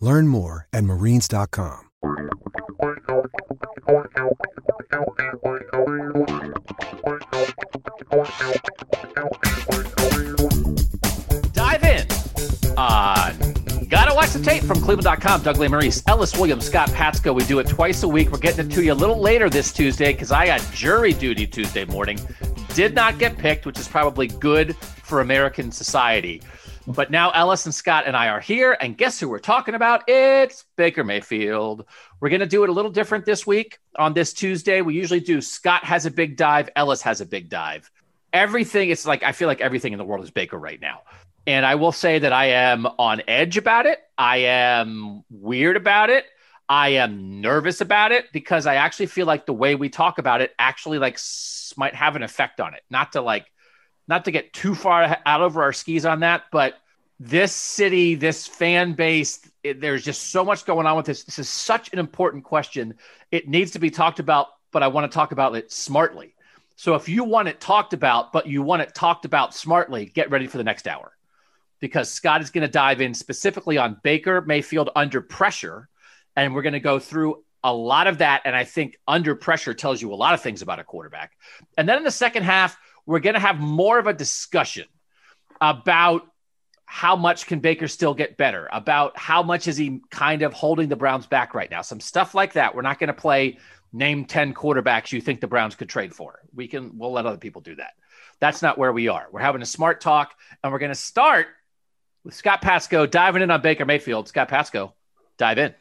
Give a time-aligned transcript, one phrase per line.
[0.00, 1.90] Learn more at marines.com.
[11.52, 12.06] Dive in.
[12.76, 13.32] Uh,
[13.88, 15.42] gotta watch the tape from Cleveland.com.
[15.42, 17.34] Doug Lesmerises, Ellis Williams, Scott Patsko.
[17.34, 18.30] We do it twice a week.
[18.30, 21.46] We're getting it to you a little later this Tuesday because I got jury duty
[21.46, 22.18] Tuesday morning.
[22.74, 26.42] Did not get picked, which is probably good for American society.
[26.88, 30.04] But now Ellis and Scott and I are here, and guess who we're talking about?
[30.08, 31.84] It's Baker Mayfield.
[32.18, 34.80] We're going to do it a little different this week on this Tuesday.
[34.80, 37.90] We usually do Scott has a big dive, Ellis has a big dive.
[38.32, 41.02] Everything, it's like I feel like everything in the world is Baker right now.
[41.46, 43.98] And I will say that I am on edge about it.
[44.16, 46.24] I am weird about it.
[46.70, 50.40] I am nervous about it because I actually feel like the way we talk about
[50.40, 51.18] it actually like
[51.76, 52.82] might have an effect on it.
[52.88, 53.44] Not to like
[54.08, 56.74] not to get too far out over our skis on that, but
[57.20, 61.24] this city, this fan base, it, there's just so much going on with this.
[61.24, 62.94] This is such an important question.
[63.30, 66.34] It needs to be talked about, but I want to talk about it smartly.
[66.76, 70.30] So if you want it talked about, but you want it talked about smartly, get
[70.30, 71.12] ready for the next hour
[71.80, 75.88] because Scott is going to dive in specifically on Baker Mayfield under pressure.
[76.36, 78.42] And we're going to go through a lot of that.
[78.44, 81.32] And I think under pressure tells you a lot of things about a quarterback.
[81.76, 84.84] And then in the second half, we're going to have more of a discussion
[85.62, 86.26] about
[86.84, 90.90] how much can Baker still get better, about how much is he kind of holding
[90.90, 92.74] the Browns back right now, some stuff like that.
[92.74, 93.58] We're not going to play
[93.94, 96.40] name 10 quarterbacks you think the Browns could trade for.
[96.54, 97.92] We can, we'll let other people do that.
[98.40, 99.26] That's not where we are.
[99.32, 101.46] We're having a smart talk, and we're going to start
[102.24, 104.28] with Scott Patsko diving in on Baker Mayfield.
[104.28, 104.92] Scott Patsko,
[105.38, 105.74] dive in.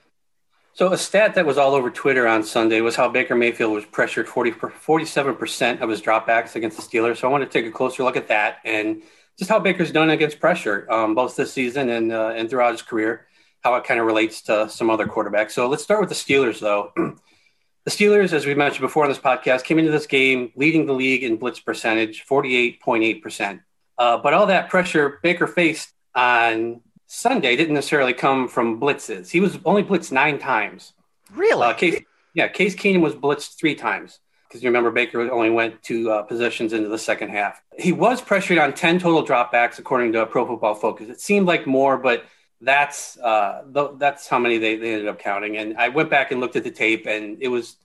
[0.77, 3.83] So a stat that was all over Twitter on Sunday was how Baker Mayfield was
[3.83, 7.17] pressured 40, 47% of his dropbacks against the Steelers.
[7.17, 9.01] So I want to take a closer look at that and
[9.39, 12.83] just how Baker's done against pressure, um, both this season and uh, and throughout his
[12.83, 13.25] career,
[13.61, 15.49] how it kind of relates to some other quarterbacks.
[15.49, 16.91] So let's start with the Steelers, though.
[16.95, 20.93] the Steelers, as we mentioned before on this podcast, came into this game leading the
[20.93, 23.61] league in blitz percentage, 48.8%.
[23.97, 29.29] Uh, but all that pressure Baker faced on Sunday didn't necessarily come from blitzes.
[29.31, 30.93] He was only blitzed nine times.
[31.33, 31.63] Really?
[31.63, 32.01] Uh, Case,
[32.33, 36.23] yeah, Case Keenum was blitzed three times because you remember Baker only went two uh,
[36.23, 37.61] possessions into the second half.
[37.77, 41.09] He was pressured on 10 total dropbacks, according to Pro Football Focus.
[41.09, 42.25] It seemed like more, but
[42.59, 45.57] that's uh, th- that's how many they, they ended up counting.
[45.57, 47.77] And I went back and looked at the tape, and it was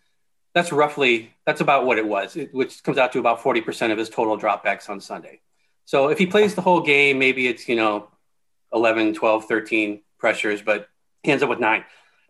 [0.54, 3.98] that's roughly that's about what it was, it, which comes out to about 40% of
[3.98, 5.40] his total dropbacks on Sunday.
[5.84, 8.08] So if he plays the whole game, maybe it's you know
[8.72, 10.88] 11, 12, 13 pressures, but
[11.22, 11.84] he ends up with nine.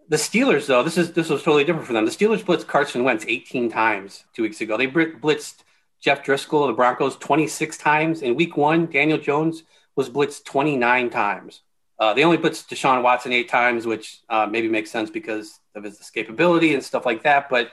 [0.09, 2.05] The Steelers, though, this is this was totally different for them.
[2.05, 4.77] The Steelers blitzed Carson Wentz 18 times two weeks ago.
[4.77, 5.63] They blitzed
[6.01, 8.23] Jeff Driskel of the Broncos 26 times.
[8.23, 9.63] In week one, Daniel Jones
[9.95, 11.63] was blitzed 29 times.
[11.99, 15.85] Uh, they only blitzed Deshaun Watson eight times, which uh, maybe makes sense because of
[15.85, 17.49] his escapability and stuff like that.
[17.49, 17.71] But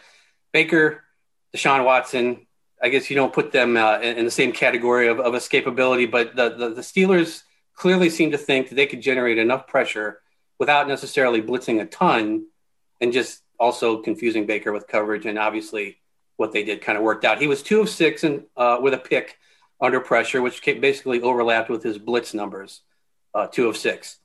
[0.53, 1.03] Baker,
[1.55, 2.45] Deshaun Watson,
[2.81, 6.09] I guess you don't put them uh, in, in, the same category of, of escapability,
[6.09, 7.41] but the, the, the Steelers
[7.79, 10.19] clearly seemed to think that they could generate enough pressure
[10.59, 12.45] without necessarily blitzing a ton
[12.99, 15.25] and just also confusing Baker with coverage.
[15.25, 15.97] And obviously,
[16.35, 17.39] what they did kind of worked out.
[17.39, 19.37] He was two of six and uh, with a pick
[19.81, 22.81] under pressure, which basically overlapped with his blitz numbers,
[23.33, 24.19] uh, two of six.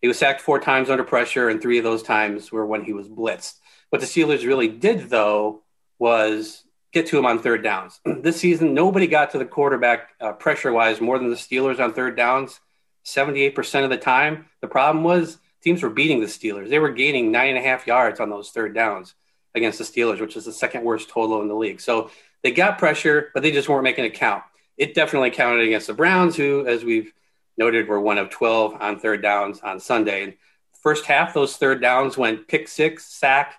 [0.00, 2.92] He was sacked four times under pressure, and three of those times were when he
[2.92, 3.54] was blitzed.
[3.90, 5.62] What the Steelers really did, though,
[5.98, 8.00] was get to him on third downs.
[8.04, 11.92] this season, nobody got to the quarterback uh, pressure wise more than the Steelers on
[11.92, 12.60] third downs
[13.04, 14.46] 78% of the time.
[14.60, 16.68] The problem was teams were beating the Steelers.
[16.68, 19.14] They were gaining nine and a half yards on those third downs
[19.54, 21.80] against the Steelers, which is the second worst total in the league.
[21.80, 22.10] So
[22.42, 24.42] they got pressure, but they just weren't making it count.
[24.76, 27.12] It definitely counted against the Browns, who, as we've
[27.58, 30.24] noted, were one of 12 on third downs on Sunday.
[30.24, 30.34] And
[30.82, 33.56] first half, those third downs went pick six, sack,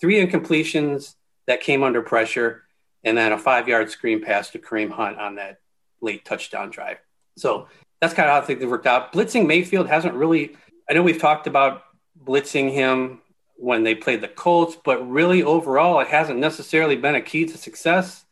[0.00, 1.14] three incompletions
[1.46, 2.62] that came under pressure,
[3.04, 5.58] and then a five yard screen pass to Kareem Hunt on that
[6.00, 6.98] late touchdown drive.
[7.36, 7.68] So
[8.02, 9.12] that's kind of how things worked out.
[9.12, 10.56] Blitzing Mayfield hasn't really,
[10.90, 11.84] I know we've talked about
[12.20, 13.20] blitzing him
[13.54, 17.56] when they played the Colts, but really overall, it hasn't necessarily been a key to
[17.56, 18.24] success.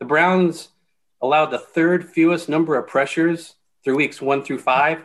[0.00, 0.70] The Browns
[1.20, 3.54] allowed the third fewest number of pressures
[3.84, 5.04] through weeks one through five,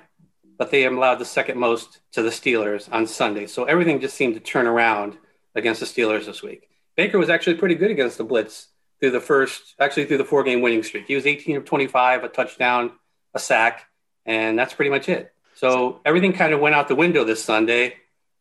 [0.57, 3.45] but they allowed the second most to the Steelers on Sunday.
[3.45, 5.15] So everything just seemed to turn around
[5.53, 6.67] against the Steelers this week.
[6.95, 10.41] Baker was actually pretty good against the blitz through the first, actually through the four
[10.41, 11.05] game winning streak.
[11.05, 12.93] He was 18 of 25, a touchdown,
[13.35, 13.85] a sack,
[14.27, 15.33] and that's pretty much it.
[15.55, 17.95] So everything kind of went out the window this Sunday,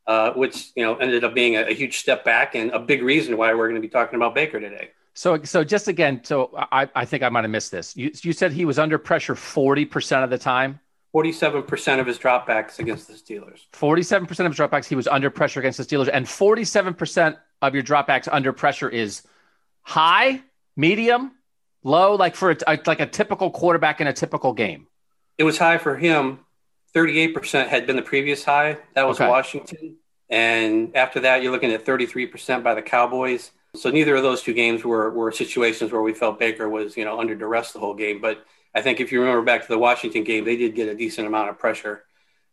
[0.06, 3.02] uh, which you know ended up being a, a huge step back and a big
[3.02, 4.90] reason why we're going to be talking about Baker today.
[5.14, 7.96] So, so just again, so I, I think I might have missed this.
[7.96, 10.78] You, you said he was under pressure 40% of the time.
[11.14, 13.60] 47% of his dropbacks against the Steelers.
[13.72, 16.10] 47% of his dropbacks, he was under pressure against the Steelers.
[16.12, 19.22] And 47% of your dropbacks under pressure is
[19.80, 20.42] high,
[20.76, 21.32] medium,
[21.82, 24.86] low, like for a, like a typical quarterback in a typical game.
[25.38, 26.40] It was high for him.
[26.94, 28.78] 38% had been the previous high.
[28.94, 29.28] That was okay.
[29.28, 29.96] Washington.
[30.28, 33.50] And after that, you're looking at 33% by the Cowboys.
[33.74, 37.04] So neither of those two games were, were situations where we felt Baker was, you
[37.04, 38.20] know, under duress the whole game.
[38.20, 38.44] But
[38.74, 41.26] I think if you remember back to the Washington game, they did get a decent
[41.26, 42.04] amount of pressure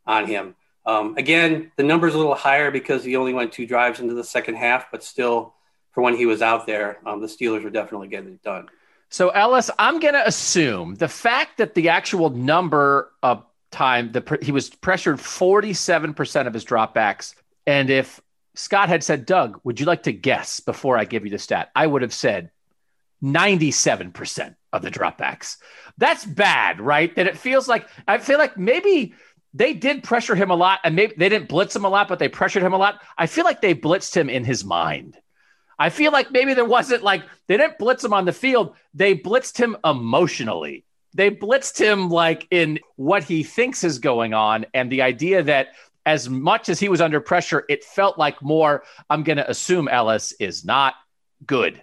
[0.06, 0.56] on him.
[0.86, 4.24] Um, again, the number's a little higher because he only went two drives into the
[4.24, 5.54] second half, but still,
[5.92, 8.68] for when he was out there, um, the Steelers were definitely getting it done.
[9.14, 14.40] So, Ellis, I'm going to assume the fact that the actual number of time, the
[14.42, 17.36] he was pressured 47% of his dropbacks,
[17.68, 18.20] and if
[18.56, 21.70] Scott had said, Doug, would you like to guess before I give you the stat?
[21.76, 22.50] I would have said
[23.24, 25.58] 97% of the dropbacks.
[26.00, 27.16] That's bad, right?
[27.16, 29.14] That it feels like, I feel like maybe
[29.54, 32.18] they did pressure him a lot and maybe they didn't blitz him a lot, but
[32.18, 33.00] they pressured him a lot.
[33.16, 35.20] I feel like they blitzed him in his mind.
[35.80, 39.16] I feel like maybe there wasn't like, they didn't blitz him on the field, they
[39.16, 40.86] blitzed him emotionally.
[41.16, 45.70] They blitzed him like in what he thinks is going on and the idea that
[46.06, 49.88] as much as he was under pressure, it felt like more, I'm going to assume
[49.88, 50.96] Ellis is not
[51.46, 51.82] good.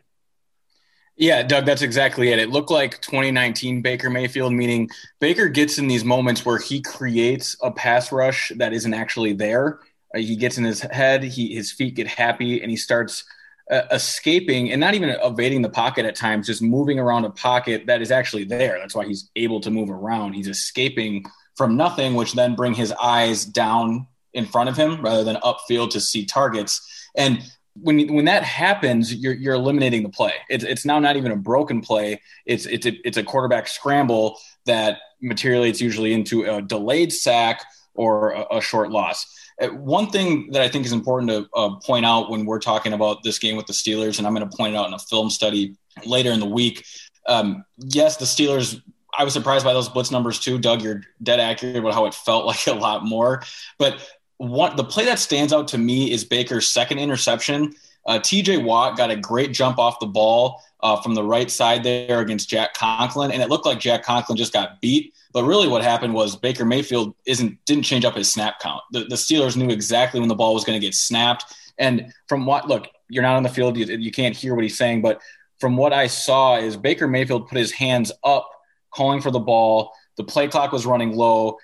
[1.17, 2.39] Yeah, Doug, that's exactly it.
[2.39, 4.89] It looked like 2019 Baker Mayfield, meaning
[5.21, 9.81] Baker gets in these moments where he creates a pass rush that isn't actually there.
[10.15, 13.25] Uh, he gets in his head, he, his feet get happy, and he starts
[13.71, 17.87] uh, escaping and not even evading the pocket at times, just moving around a pocket
[17.87, 18.79] that is actually there.
[18.79, 20.33] That's why he's able to move around.
[20.33, 21.25] He's escaping
[21.57, 25.91] from nothing, which then bring his eyes down in front of him rather than upfield
[25.91, 26.81] to see targets.
[27.15, 27.43] And
[27.75, 30.35] when when that happens, you're you're eliminating the play.
[30.49, 32.21] It's it's now not even a broken play.
[32.47, 37.65] It's it's a, it's a quarterback scramble that materially it's usually into a delayed sack
[37.95, 39.27] or a, a short loss.
[39.61, 42.93] Uh, one thing that I think is important to uh, point out when we're talking
[42.93, 44.99] about this game with the Steelers, and I'm going to point it out in a
[44.99, 46.85] film study later in the week.
[47.27, 48.81] Um, yes, the Steelers
[49.17, 50.59] I was surprised by those blitz numbers too.
[50.59, 53.43] Doug, you're dead accurate about how it felt like a lot more.
[53.79, 53.99] But
[54.37, 57.75] what the play that stands out to me is Baker's second interception.
[58.07, 61.85] Uh, TJ Watt got a great jump off the ball uh, from the right side
[61.85, 65.15] there against Jack Conklin, and it looked like Jack Conklin just got beat.
[65.33, 68.83] But really, what happened was Baker Mayfield isn't didn't change up his snap count.
[68.93, 71.45] The, the Steelers knew exactly when the ball was going to get snapped.
[71.79, 74.77] And from what look, you're not on the field, you, you can't hear what he's
[74.77, 75.21] saying, but
[75.61, 78.49] from what I saw is Baker Mayfield put his hands up,
[78.93, 79.93] calling for the ball.
[80.17, 81.59] The play clock was running low,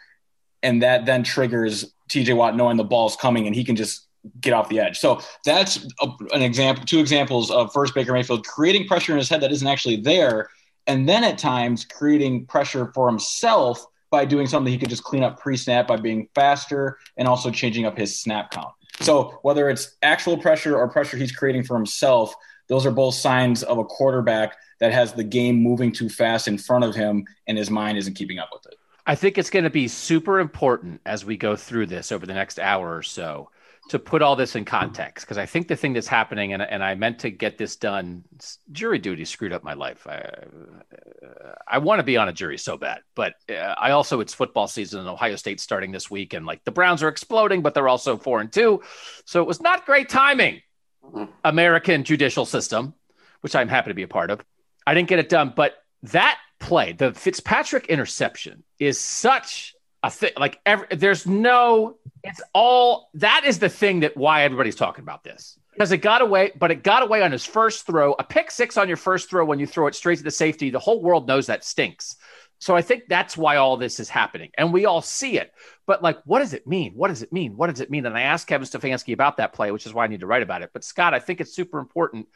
[0.63, 4.07] and that then triggers TJ Watt knowing the ball's coming and he can just
[4.41, 4.99] get off the edge.
[4.99, 9.29] So that's a, an example, two examples of first Baker Mayfield creating pressure in his
[9.29, 10.51] head that isn't actually there,
[10.87, 15.23] and then at times creating pressure for himself by doing something he could just clean
[15.23, 18.73] up pre-snap by being faster and also changing up his snap count.
[19.01, 22.35] So whether it's actual pressure or pressure he's creating for himself,
[22.69, 26.59] those are both signs of a quarterback that has the game moving too fast in
[26.59, 28.79] front of him and his mind isn't keeping up with it.
[29.07, 32.35] I think it's going to be super important as we go through this over the
[32.35, 33.51] next hour or so
[33.89, 36.83] to put all this in context because I think the thing that's happening, and, and
[36.83, 38.25] I meant to get this done.
[38.73, 40.07] Jury duty screwed up my life.
[40.07, 44.21] I, uh, I want to be on a jury so bad, but uh, I also
[44.21, 47.63] it's football season and Ohio State starting this week, and like the Browns are exploding,
[47.63, 48.83] but they're also four and two,
[49.25, 50.61] so it was not great timing.
[51.45, 52.93] American judicial system,
[53.41, 54.41] which I'm happy to be a part of.
[54.85, 60.33] I didn't get it done, but that play, the Fitzpatrick interception, is such a thing.
[60.37, 65.25] Like, every, there's no, it's all that is the thing that why everybody's talking about
[65.25, 68.15] this because it got away, but it got away on his first throw.
[68.19, 70.71] A pick six on your first throw when you throw it straight to the safety,
[70.71, 72.17] the whole world knows that stinks.
[72.59, 74.51] So I think that's why all this is happening.
[74.57, 75.53] And we all see it.
[75.85, 76.95] But like, what does it mean?
[76.95, 77.59] What does it mean?
[77.59, 78.07] What does it mean?
[78.07, 80.43] And I asked Kevin Stefanski about that play, which is why I need to write
[80.43, 80.71] about it.
[80.73, 82.27] But Scott, I think it's super important.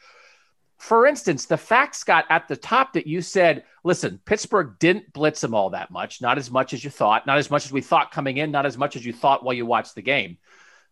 [0.81, 5.43] For instance, the fact, Scott, at the top that you said, listen, Pittsburgh didn't blitz
[5.43, 7.81] him all that much, not as much as you thought, not as much as we
[7.81, 10.39] thought coming in, not as much as you thought while you watched the game.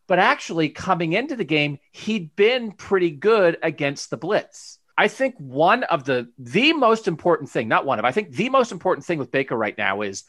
[0.05, 4.77] But actually, coming into the game, he'd been pretty good against the blitz.
[4.95, 8.49] I think one of the the most important thing, not one of, I think the
[8.49, 10.23] most important thing with Baker right now is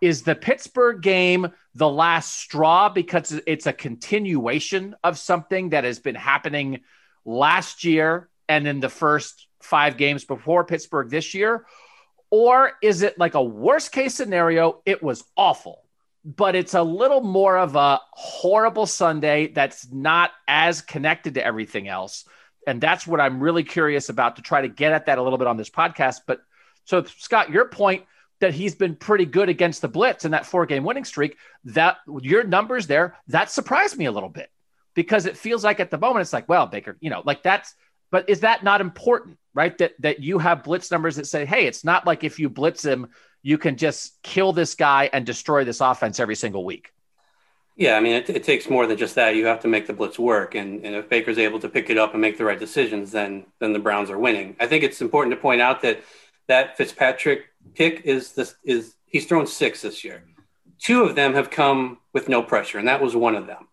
[0.00, 5.98] is the Pittsburgh game the last straw because it's a continuation of something that has
[5.98, 6.80] been happening
[7.26, 11.64] last year and in the first 5 games before Pittsburgh this year?
[12.30, 15.78] Or is it like a worst case scenario it was awful
[16.24, 21.88] but it's a little more of a horrible Sunday that's not as connected to everything
[21.88, 22.24] else?
[22.64, 25.38] And that's what I'm really curious about to try to get at that a little
[25.38, 26.20] bit on this podcast.
[26.26, 26.40] But
[26.84, 28.04] so, Scott, your point
[28.38, 31.96] that he's been pretty good against the blitz in that four game winning streak, that
[32.20, 34.48] your numbers there, that surprised me a little bit.
[34.94, 37.74] Because it feels like at the moment it's like, well, Baker, you know, like that's,
[38.12, 39.76] but is that not important, right?
[39.78, 42.84] That, that you have blitz numbers that say, hey, it's not like if you blitz
[42.84, 43.08] him,
[43.42, 46.90] you can just kill this guy and destroy this offense every single week.
[47.74, 49.34] Yeah, I mean, it, it, takes more than just that.
[49.34, 51.96] You have to make the blitz work, and, and if Baker's able to pick it
[51.96, 54.56] up and make the right decisions, then then the Browns are winning.
[54.60, 56.02] I think it's important to point out that
[56.48, 60.22] that Fitzpatrick pick is this is he's thrown six this year.
[60.78, 63.68] Two of them have come with no pressure, and that was one of them.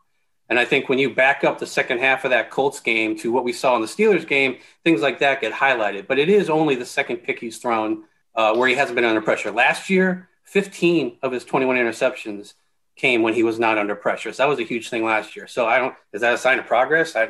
[0.49, 3.31] And I think when you back up the second half of that Colts game to
[3.31, 6.07] what we saw in the Steelers game, things like that get highlighted.
[6.07, 8.03] But it is only the second pick he's thrown
[8.35, 9.51] uh, where he hasn't been under pressure.
[9.51, 12.53] Last year, 15 of his 21 interceptions
[12.95, 14.33] came when he was not under pressure.
[14.33, 15.47] So that was a huge thing last year.
[15.47, 17.15] So I don't is that a sign of progress?
[17.15, 17.27] I, I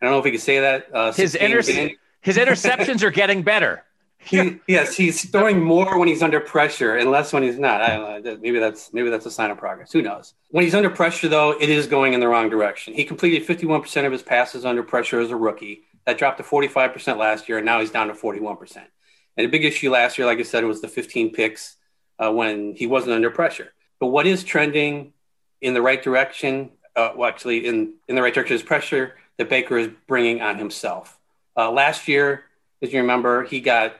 [0.00, 0.86] don't know if we could say that.
[0.92, 1.62] Uh, his inter-
[2.22, 3.84] his interceptions are getting better.
[4.24, 7.82] He, yes, he's throwing more when he's under pressure and less when he's not.
[7.82, 8.38] I don't know.
[8.40, 9.92] Maybe that's maybe that's a sign of progress.
[9.92, 10.34] Who knows?
[10.50, 12.94] When he's under pressure, though, it is going in the wrong direction.
[12.94, 15.82] He completed 51% of his passes under pressure as a rookie.
[16.06, 18.76] That dropped to 45% last year, and now he's down to 41%.
[18.76, 21.76] And the big issue last year, like I said, was the 15 picks
[22.18, 23.72] uh, when he wasn't under pressure.
[24.00, 25.12] But what is trending
[25.60, 26.72] in the right direction?
[26.96, 30.58] Uh, well, actually, in, in the right direction is pressure that Baker is bringing on
[30.58, 31.18] himself.
[31.56, 32.44] Uh, last year,
[32.82, 33.94] as you remember, he got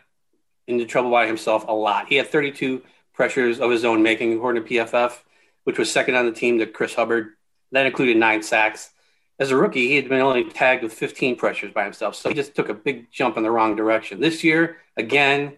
[0.66, 2.08] into trouble by himself a lot.
[2.08, 5.18] He had 32 pressures of his own making, according to PFF,
[5.64, 7.30] which was second on the team to Chris Hubbard.
[7.72, 8.90] That included nine sacks.
[9.38, 12.14] As a rookie, he had been only tagged with 15 pressures by himself.
[12.14, 14.20] So he just took a big jump in the wrong direction.
[14.20, 15.56] This year, again,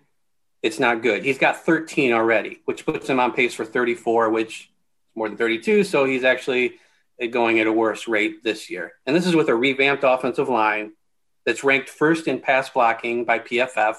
[0.62, 1.24] it's not good.
[1.24, 4.66] He's got 13 already, which puts him on pace for 34, which is
[5.14, 5.84] more than 32.
[5.84, 6.76] So he's actually
[7.30, 8.92] going at a worse rate this year.
[9.06, 10.92] And this is with a revamped offensive line
[11.44, 13.96] that's ranked first in pass blocking by PFF.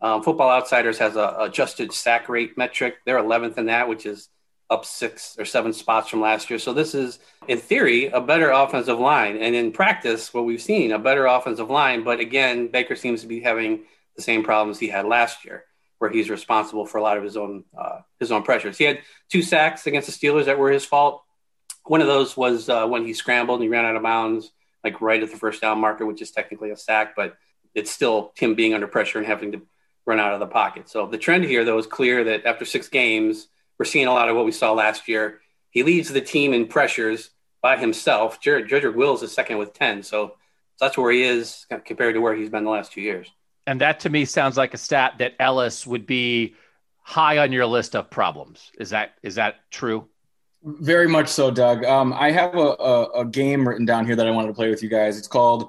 [0.00, 2.96] Um, Football Outsiders has a adjusted sack rate metric.
[3.04, 4.28] They're 11th in that, which is
[4.68, 6.58] up six or seven spots from last year.
[6.58, 10.92] So this is, in theory, a better offensive line, and in practice, what we've seen,
[10.92, 12.04] a better offensive line.
[12.04, 13.84] But again, Baker seems to be having
[14.16, 15.64] the same problems he had last year
[15.98, 18.76] where he's responsible for a lot of his own uh, his own pressures.
[18.76, 19.00] He had
[19.30, 21.22] two sacks against the Steelers that were his fault.
[21.84, 24.50] One of those was uh, when he scrambled and he ran out of bounds,
[24.84, 27.36] like right at the first down marker, which is technically a sack, but
[27.74, 29.62] it's still him being under pressure and having to
[30.06, 30.88] run out of the pocket.
[30.88, 33.48] So the trend here, though, is clear that after six games,
[33.78, 35.40] we're seeing a lot of what we saw last year.
[35.70, 38.40] He leads the team in pressures by himself.
[38.40, 40.02] Jared Jedrick Wills is second with 10.
[40.02, 40.28] So,
[40.76, 43.30] so that's where he is compared to where he's been the last two years.
[43.66, 46.54] And that to me sounds like a stat that Ellis would be
[47.02, 48.70] high on your list of problems.
[48.78, 50.06] Is that is that true?
[50.62, 51.84] Very much so, Doug.
[51.84, 54.68] Um, I have a, a, a, game written down here that I wanted to play
[54.68, 55.16] with you guys.
[55.16, 55.68] It's called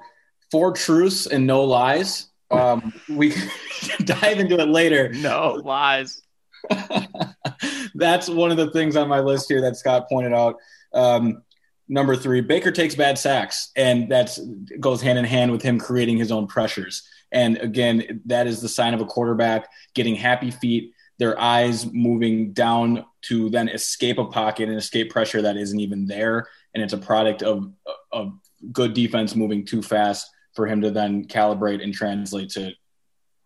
[0.50, 2.27] Four Truths and No Lies.
[2.50, 3.34] Um, we
[4.04, 5.10] dive into it later.
[5.12, 6.22] No lies.
[7.94, 10.56] That's one of the things on my list here that Scott pointed out.
[10.92, 11.42] Um,
[11.88, 14.36] number three, Baker takes bad sacks, and that
[14.80, 17.08] goes hand in hand with him creating his own pressures.
[17.30, 22.52] And again, that is the sign of a quarterback getting happy feet, their eyes moving
[22.52, 26.48] down to then escape a pocket and escape pressure that isn't even there.
[26.74, 27.70] And it's a product of,
[28.12, 28.32] of
[28.72, 32.72] good defense moving too fast for him to then calibrate and translate to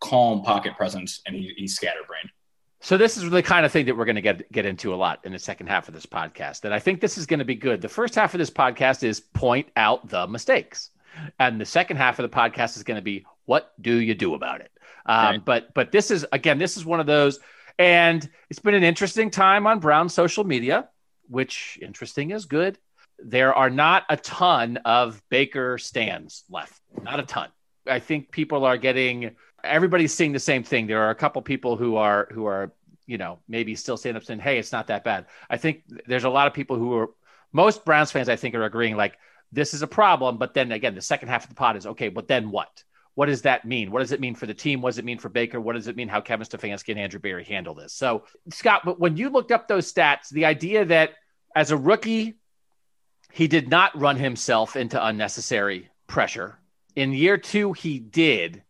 [0.00, 1.20] calm pocket presence.
[1.26, 2.30] And he, he's scatterbrained.
[2.80, 4.96] So this is the kind of thing that we're going to get get into a
[4.96, 6.64] lot in the second half of this podcast.
[6.64, 7.82] And I think this is going to be good.
[7.82, 10.88] The first half of this podcast is point out the mistakes.
[11.38, 14.32] And the second half of the podcast is going to be what do you do
[14.32, 14.72] about it?
[15.04, 15.44] Um, right.
[15.44, 17.40] But but this is again, this is one of those,
[17.78, 20.88] and it's been an interesting time on Brown social media,
[21.28, 22.78] which interesting is good.
[23.24, 27.48] There are not a ton of Baker stands left, not a ton.
[27.86, 30.86] I think people are getting everybody's seeing the same thing.
[30.86, 32.72] There are a couple people who are who are
[33.06, 36.24] you know, maybe still stand up saying, "Hey, it's not that bad." I think there's
[36.24, 37.10] a lot of people who are
[37.52, 38.28] most Browns fans.
[38.28, 39.18] I think are agreeing like
[39.50, 42.08] this is a problem, but then again, the second half of the pot is okay.
[42.08, 42.82] But then what?
[43.14, 43.90] What does that mean?
[43.90, 44.80] What does it mean for the team?
[44.80, 45.60] What does it mean for Baker?
[45.60, 47.92] What does it mean how Kevin Stefanski and Andrew Berry handle this?
[47.92, 51.10] So, Scott, but when you looked up those stats, the idea that
[51.54, 52.38] as a rookie,
[53.32, 56.58] he did not run himself into unnecessary pressure.
[56.94, 58.62] In year two, he did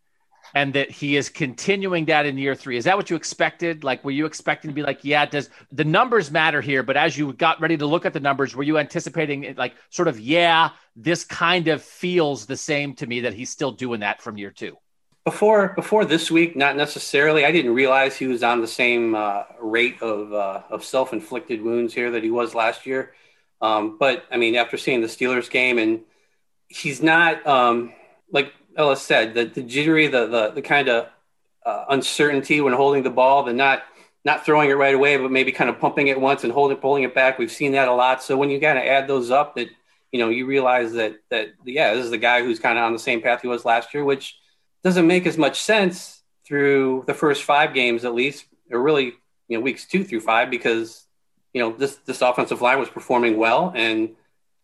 [0.54, 2.76] and that he is continuing that in year three.
[2.76, 3.85] Is that what you expected?
[3.85, 6.83] Like, were you expecting to be like, yeah, does the numbers matter here?
[6.83, 9.75] But as you got ready to look at the numbers, were you anticipating it like
[9.90, 14.00] sort of, yeah, this kind of feels the same to me that he's still doing
[14.00, 14.76] that from year two?
[15.25, 17.45] Before before this week, not necessarily.
[17.45, 21.62] I didn't realize he was on the same uh, rate of uh, of self inflicted
[21.62, 23.14] wounds here that he was last year.
[23.62, 26.00] Um, but I mean, after seeing the Steelers game, and
[26.69, 27.95] he's not um,
[28.31, 31.09] like Ellis said, the, the jittery, the the, the kind of
[31.64, 33.85] uh, uncertainty when holding the ball, the not
[34.25, 37.04] not throwing it right away, but maybe kind of pumping it once and holding pulling
[37.04, 37.38] it back.
[37.38, 38.23] We've seen that a lot.
[38.23, 39.69] So when you kind of add those up, that
[40.11, 42.92] you know you realize that that yeah, this is the guy who's kind of on
[42.92, 44.37] the same path he was last year, which
[44.83, 49.14] doesn't make as much sense through the first five games at least, or really
[49.49, 51.02] you know weeks two through five because
[51.53, 54.11] you know this this offensive line was performing well and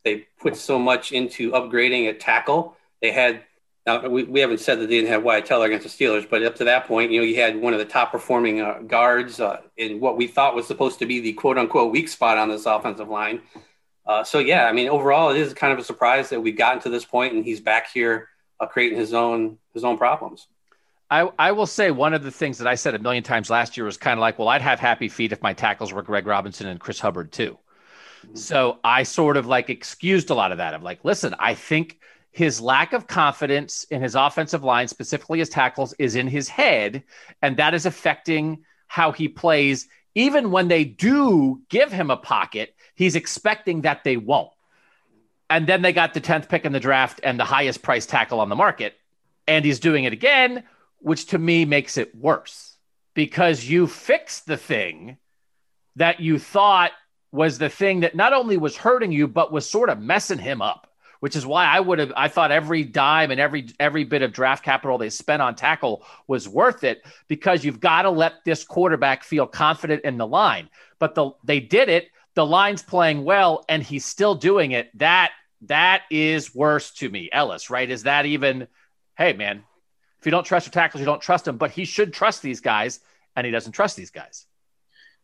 [0.05, 2.77] they put so much into upgrading at tackle.
[3.03, 3.43] They had
[3.89, 6.43] now, we, we haven't said that they didn't have Wyatt Teller against the Steelers, but
[6.43, 9.41] up to that point, you know, you had one of the top performing uh, guards
[9.41, 12.51] uh, in what we thought was supposed to be the quote unquote weak spot on
[12.51, 13.41] this offensive line.
[14.07, 16.83] Uh, so, yeah, I mean, overall, it is kind of a surprise that we've gotten
[16.83, 18.29] to this point and he's back here
[18.61, 20.49] uh, creating his own his own problems.
[21.11, 23.77] I, I will say one of the things that I said a million times last
[23.77, 26.27] year was kind of like, well, I'd have happy feet if my tackles were Greg
[26.27, 27.59] Robinson and Chris Hubbard too.
[28.27, 28.37] Mm-hmm.
[28.37, 30.75] So I sort of like excused a lot of that.
[30.75, 31.99] I'm like, listen, I think
[32.31, 37.03] his lack of confidence in his offensive line, specifically his tackles, is in his head.
[37.41, 39.89] And that is affecting how he plays.
[40.15, 44.51] Even when they do give him a pocket, he's expecting that they won't.
[45.49, 48.41] And then they got the 10th pick in the draft and the highest price tackle
[48.41, 48.95] on the market.
[49.47, 50.65] And he's doing it again,
[51.01, 52.77] which to me makes it worse
[53.15, 55.19] because you fixed the thing
[55.97, 56.93] that you thought
[57.33, 60.63] was the thing that not only was hurting you, but was sort of messing him
[60.63, 60.89] up
[61.21, 64.33] which is why I would have I thought every dime and every every bit of
[64.33, 68.65] draft capital they spent on tackle was worth it because you've got to let this
[68.65, 70.69] quarterback feel confident in the line.
[70.99, 74.97] But the they did it, the line's playing well and he's still doing it.
[74.99, 75.33] That
[75.63, 77.29] that is worse to me.
[77.33, 77.91] Ellis, right?
[77.91, 78.69] Is that even
[79.17, 79.65] hey man,
[80.19, 82.61] if you don't trust your tackles, you don't trust them, but he should trust these
[82.61, 83.01] guys
[83.37, 84.47] and he doesn't trust these guys.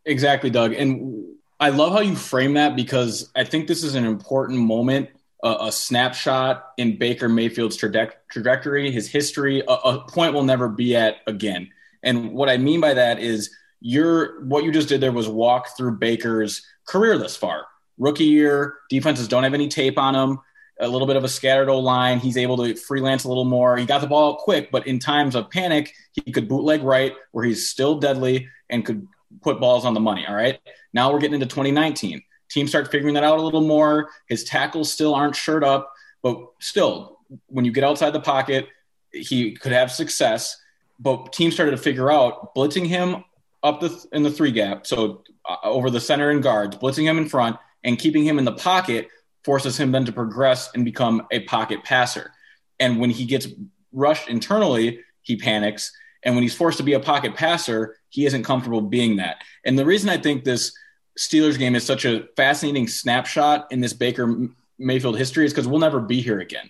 [0.05, 0.73] Exactly, Doug.
[0.73, 1.25] And
[1.59, 5.09] I love how you frame that because I think this is an important moment
[5.45, 10.95] a, a snapshot in Baker Mayfield's trajectory, his history, a, a point we'll never be
[10.95, 11.69] at again.
[12.03, 15.77] And what I mean by that is you're what you just did there was walk
[15.77, 17.67] through Baker's career thus far.
[17.97, 20.39] Rookie year, defenses don't have any tape on him.
[20.79, 22.19] A little bit of a scattered O line.
[22.19, 23.77] He's able to freelance a little more.
[23.77, 27.45] He got the ball quick, but in times of panic, he could bootleg right where
[27.45, 29.07] he's still deadly and could
[29.41, 30.25] put balls on the money.
[30.27, 30.59] All right.
[30.93, 32.21] Now we're getting into 2019.
[32.49, 34.09] Teams start figuring that out a little more.
[34.27, 38.67] His tackles still aren't shirt up, but still, when you get outside the pocket,
[39.11, 40.57] he could have success.
[40.99, 43.23] But teams started to figure out blitzing him
[43.63, 47.17] up the in the three gap, so uh, over the center and guards, blitzing him
[47.17, 49.07] in front and keeping him in the pocket
[49.45, 52.31] forces him then to progress and become a pocket passer.
[52.79, 53.47] And when he gets
[53.93, 55.91] rushed internally, he panics.
[56.23, 59.37] And when he's forced to be a pocket passer, he isn't comfortable being that.
[59.63, 60.75] And the reason I think this
[61.17, 65.79] Steelers game is such a fascinating snapshot in this Baker Mayfield history is because we'll
[65.79, 66.69] never be here again.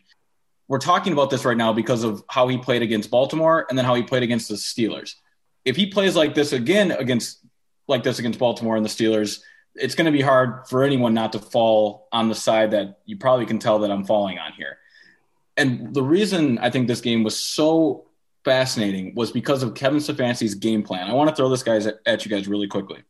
[0.67, 3.85] We're talking about this right now because of how he played against Baltimore and then
[3.85, 5.15] how he played against the Steelers.
[5.63, 7.39] If he plays like this again against
[7.87, 9.41] like this against Baltimore and the Steelers,
[9.75, 13.17] it's going to be hard for anyone not to fall on the side that you
[13.17, 14.77] probably can tell that I'm falling on here.
[15.57, 18.05] And the reason I think this game was so
[18.43, 21.09] fascinating was because of Kevin Stefanski's game plan.
[21.09, 23.03] I want to throw this guys at, at you guys really quickly.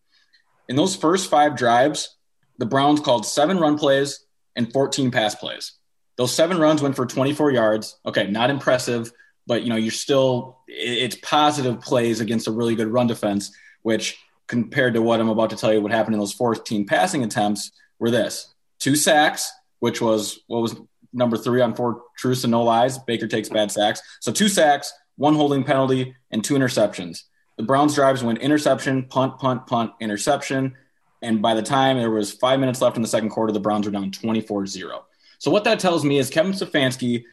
[0.68, 2.16] In those first five drives,
[2.58, 4.26] the Browns called seven run plays
[4.56, 5.74] and 14 pass plays.
[6.18, 8.00] Those seven runs went for 24 yards.
[8.06, 9.12] Okay, not impressive,
[9.46, 14.18] but you know, you're still it's positive plays against a really good run defense, which
[14.48, 17.72] compared to what I'm about to tell you what happened in those 14 passing attempts
[18.00, 18.54] were this.
[18.80, 20.76] Two sacks, which was what was
[21.14, 22.98] number 3 on four truths and no lies.
[23.00, 24.02] Baker takes bad sacks.
[24.20, 27.24] So two sacks, one holding penalty and two interceptions.
[27.58, 30.76] The Browns drives went interception, punt, punt, punt, interception.
[31.22, 33.86] And by the time there was five minutes left in the second quarter, the Browns
[33.86, 35.06] were down 24 0.
[35.40, 37.24] So what that tells me is Kevin Stefanski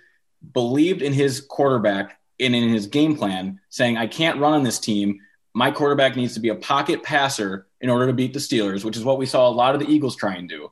[0.53, 4.79] believed in his quarterback and in his game plan, saying, I can't run on this
[4.79, 5.21] team.
[5.55, 8.97] My quarterback needs to be a pocket passer in order to beat the Steelers, which
[8.97, 10.71] is what we saw a lot of the Eagles try and do.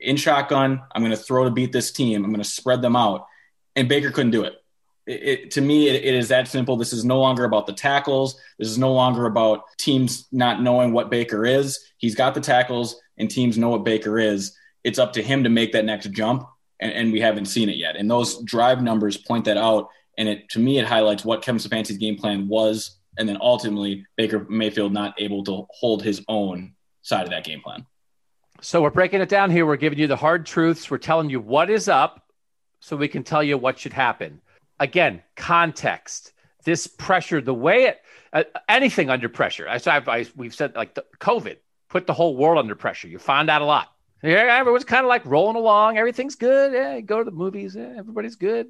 [0.00, 2.24] In shotgun, I'm going to throw to beat this team.
[2.24, 3.26] I'm going to spread them out.
[3.76, 4.54] And Baker couldn't do it.
[5.06, 6.76] it, it to me, it, it is that simple.
[6.76, 8.40] This is no longer about the tackles.
[8.58, 11.78] This is no longer about teams not knowing what Baker is.
[11.98, 14.56] He's got the tackles, and teams know what Baker is.
[14.84, 16.48] It's up to him to make that next jump,
[16.80, 17.96] and, and we haven't seen it yet.
[17.96, 19.88] And those drive numbers point that out.
[20.18, 24.06] And it to me, it highlights what Kevin Stefanski's game plan was and then ultimately
[24.16, 27.86] Baker Mayfield not able to hold his own side of that game plan.
[28.60, 29.66] So we're breaking it down here.
[29.66, 30.90] We're giving you the hard truths.
[30.90, 32.24] We're telling you what is up
[32.80, 34.40] so we can tell you what should happen.
[34.78, 36.32] Again, context.
[36.64, 38.00] This pressure, the way it,
[38.32, 39.68] uh, anything under pressure.
[39.68, 41.56] I, I, we've said like the, COVID
[41.88, 43.08] put the whole world under pressure.
[43.08, 43.88] You find out a lot.
[44.22, 45.98] Yeah, everyone's kind of like rolling along.
[45.98, 46.72] Everything's good.
[46.72, 47.74] Yeah, go to the movies.
[47.74, 48.68] Yeah, everybody's good.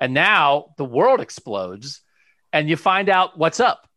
[0.00, 2.00] And now the world explodes
[2.52, 3.88] and you find out what's up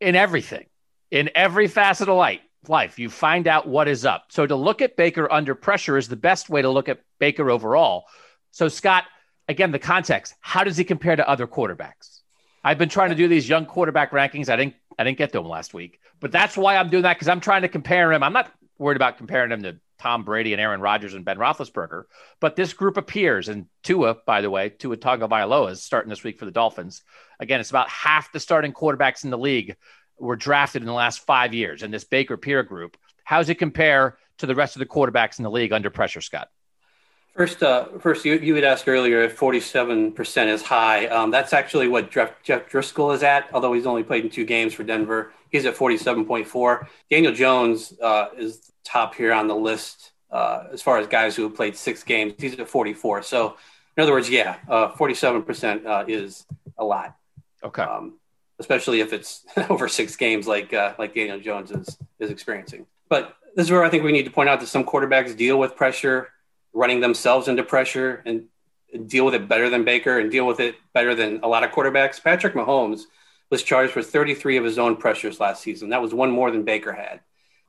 [0.00, 0.66] in everything,
[1.10, 2.98] in every facet of light, life.
[2.98, 4.26] You find out what is up.
[4.30, 7.50] So to look at Baker under pressure is the best way to look at Baker
[7.50, 8.04] overall.
[8.50, 9.04] So, Scott,
[9.48, 12.20] again, the context how does he compare to other quarterbacks?
[12.62, 14.48] I've been trying to do these young quarterback rankings.
[14.48, 17.14] I didn't I didn't get to them last week, but that's why I'm doing that
[17.14, 18.22] because I'm trying to compare him.
[18.22, 22.04] I'm not worried about comparing him to Tom Brady and Aaron Rodgers and Ben Roethlisberger.
[22.40, 26.38] But this group appears, and Tua, by the way, Tua Tagovailoa is starting this week
[26.38, 27.02] for the Dolphins.
[27.38, 29.76] Again, it's about half the starting quarterbacks in the league
[30.18, 32.96] were drafted in the last five years in this Baker peer group.
[33.24, 36.20] How does it compare to the rest of the quarterbacks in the league under pressure,
[36.20, 36.48] Scott?
[37.36, 41.06] First, uh, first, you, you had asked earlier if 47% is high.
[41.06, 44.44] Um, that's actually what Jeff, Jeff Driskel is at, although he's only played in two
[44.44, 45.32] games for Denver.
[45.50, 46.86] He's at 47.4.
[47.10, 51.42] Daniel Jones uh, is top here on the list uh, as far as guys who
[51.42, 52.34] have played six games.
[52.38, 53.22] He's at 44.
[53.22, 53.56] So,
[53.96, 56.46] in other words, yeah, uh, 47% uh, is
[56.78, 57.16] a lot.
[57.62, 57.82] Okay.
[57.82, 58.18] Um,
[58.58, 62.86] especially if it's over six games, like uh, like Daniel Jones is is experiencing.
[63.08, 65.58] But this is where I think we need to point out that some quarterbacks deal
[65.58, 66.28] with pressure,
[66.72, 68.46] running themselves into pressure, and
[69.08, 71.70] deal with it better than Baker, and deal with it better than a lot of
[71.70, 72.22] quarterbacks.
[72.22, 73.02] Patrick Mahomes
[73.50, 75.90] was charged with 33 of his own pressures last season.
[75.90, 77.20] That was one more than Baker had.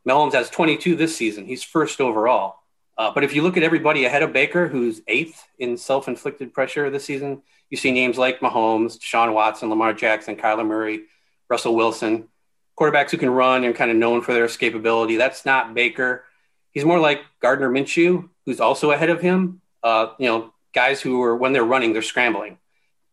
[0.07, 1.45] Mahomes has 22 this season.
[1.45, 2.57] He's first overall.
[2.97, 6.89] Uh, but if you look at everybody ahead of Baker, who's eighth in self-inflicted pressure
[6.89, 11.03] this season, you see names like Mahomes, Sean Watson, Lamar Jackson, Kyler Murray,
[11.49, 12.27] Russell Wilson,
[12.77, 15.17] quarterbacks who can run and kind of known for their escapability.
[15.17, 16.25] That's not Baker.
[16.71, 19.61] He's more like Gardner Minshew, who's also ahead of him.
[19.83, 22.57] Uh, you know, guys who are when they're running, they're scrambling.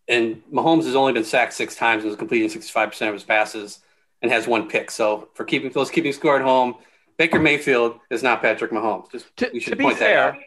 [0.08, 3.80] And Mahomes has only been sacked six times and is completing 65% of his passes
[4.22, 4.90] and has one pick.
[4.90, 6.76] So for keeping those keeping score at home,
[7.18, 9.10] Baker Mayfield is not Patrick Mahomes.
[9.10, 10.42] Just to, we should to be point fair, that out.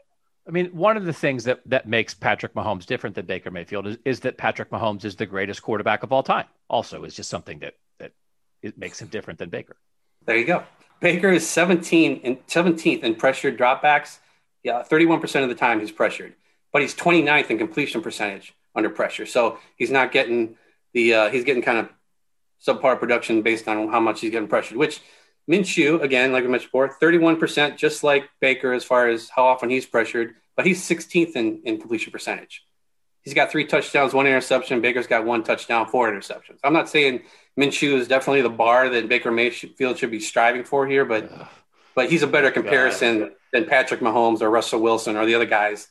[0.48, 3.88] I mean, one of the things that, that makes Patrick Mahomes different than Baker Mayfield
[3.88, 6.46] is, is that Patrick Mahomes is the greatest quarterback of all time.
[6.68, 8.14] Also, is just something that that
[8.64, 9.76] it makes him different than Baker.
[10.26, 10.64] There you go.
[11.00, 14.20] Baker is 17 and 17th in pressured dropbacks.
[14.64, 16.36] Yeah, 31% of the time he's pressured,
[16.72, 19.26] but he's 29th in completion percentage under pressure.
[19.26, 20.56] So he's not getting
[20.94, 21.90] the uh, he's getting kind of
[22.66, 24.78] subpar production based on how much he's getting pressured.
[24.78, 25.02] Which
[25.50, 29.70] Minshew, again, like we mentioned before, 31%, just like Baker as far as how often
[29.70, 32.64] he's pressured, but he's 16th in, in completion percentage.
[33.24, 34.82] He's got three touchdowns, one interception.
[34.82, 36.60] Baker's got one touchdown, four interceptions.
[36.64, 37.22] I'm not saying
[37.60, 41.32] Minshew is definitely the bar that Baker Mayfield should be striving for here, but
[41.94, 45.90] but he's a better comparison than Patrick Mahomes or Russell Wilson or the other guys.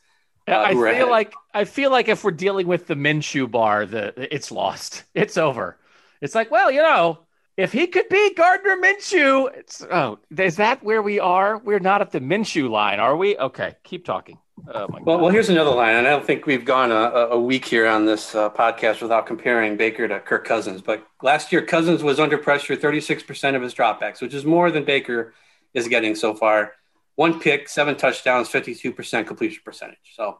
[0.59, 4.51] I feel like I feel like if we're dealing with the Minshew bar, the it's
[4.51, 5.05] lost.
[5.15, 5.77] It's over.
[6.21, 7.21] It's like, well, you know,
[7.57, 11.59] if he could be Gardner Minshew, it's oh, is that where we are?
[11.59, 13.37] We're not at the Minshew line, are we?
[13.37, 14.39] Okay, keep talking.
[14.69, 17.65] Oh well, well, here's another line, and I don't think we've gone a, a week
[17.65, 20.83] here on this uh, podcast without comparing Baker to Kirk Cousins.
[20.83, 24.85] But last year, Cousins was under pressure 36% of his dropbacks, which is more than
[24.85, 25.33] Baker
[25.73, 26.73] is getting so far.
[27.16, 29.99] One pick, seven touchdowns, 52% completion percentage.
[30.14, 30.38] So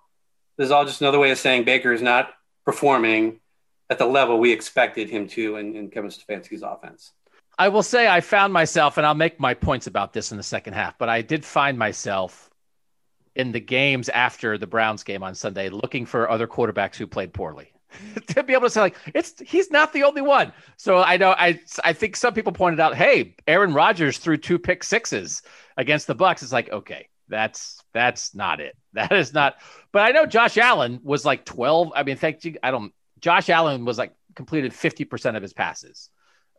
[0.57, 2.31] this is all just another way of saying Baker is not
[2.65, 3.41] performing
[3.89, 7.13] at the level we expected him to in, in Kevin Stefanski's offense.
[7.59, 10.43] I will say I found myself, and I'll make my points about this in the
[10.43, 12.49] second half, but I did find myself
[13.35, 17.33] in the games after the Browns game on Sunday looking for other quarterbacks who played
[17.33, 17.73] poorly.
[18.29, 20.53] to be able to say like it's he's not the only one.
[20.77, 24.59] So I know I I think some people pointed out, hey, Aaron Rodgers threw two
[24.59, 25.43] pick sixes
[25.77, 26.43] against the Bucs.
[26.43, 28.77] It's like, okay, that's that's not it.
[28.93, 29.55] That is not.
[29.93, 31.93] But I know Josh Allen was like 12.
[31.95, 32.57] I mean, thank you.
[32.61, 36.11] I don't Josh Allen was like completed 50% of his passes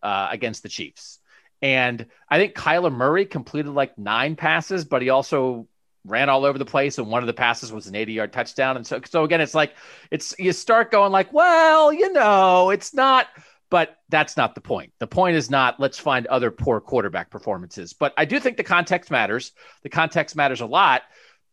[0.02, 1.20] uh, against the Chiefs.
[1.62, 5.68] And I think Kyler Murray completed like nine passes, but he also
[6.06, 6.98] ran all over the place.
[6.98, 8.78] And one of the passes was an 80 yard touchdown.
[8.78, 9.74] And so, so again, it's like,
[10.10, 13.28] it's, you start going like, well, you know, it's not
[13.72, 14.92] But that's not the point.
[15.00, 17.94] The point is not let's find other poor quarterback performances.
[17.94, 19.54] But I do think the context matters.
[19.84, 21.04] The context matters a lot.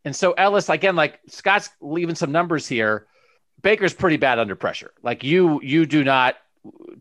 [0.04, 3.06] And so Ellis, again, like Scott's leaving some numbers here.
[3.62, 4.92] Baker's pretty bad under pressure.
[5.02, 6.34] Like you, you do not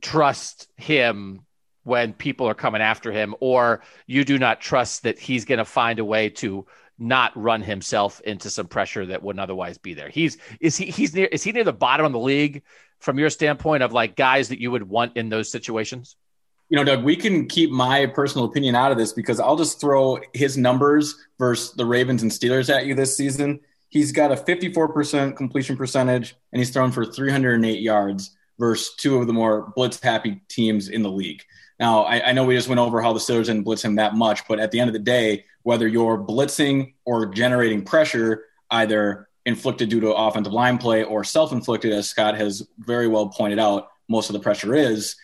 [0.01, 1.41] trust him
[1.83, 5.65] when people are coming after him, or you do not trust that he's going to
[5.65, 6.65] find a way to
[6.99, 10.09] not run himself into some pressure that wouldn't otherwise be there.
[10.09, 12.63] He's is he he's near is he near the bottom of the league
[12.99, 16.15] from your standpoint of like guys that you would want in those situations?
[16.69, 19.79] You know, Doug, we can keep my personal opinion out of this because I'll just
[19.79, 23.61] throw his numbers versus the Ravens and Steelers at you this season.
[23.89, 29.27] He's got a 54% completion percentage and he's thrown for 308 yards versus two of
[29.27, 31.41] the more blitz happy teams in the league.
[31.79, 34.15] Now, I, I, know we just went over how the Steelers didn't blitz him that
[34.15, 39.29] much, but at the end of the day, whether you're blitzing or generating pressure, either
[39.45, 43.59] inflicted due to offensive line play or self inflicted, as Scott has very well pointed
[43.59, 45.15] out, most of the pressure is,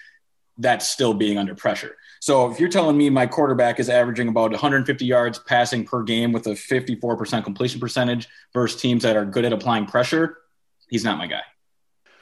[0.58, 1.96] that's still being under pressure.
[2.20, 6.32] So if you're telling me my quarterback is averaging about 150 yards passing per game
[6.32, 10.38] with a 54% completion percentage versus teams that are good at applying pressure,
[10.88, 11.42] he's not my guy.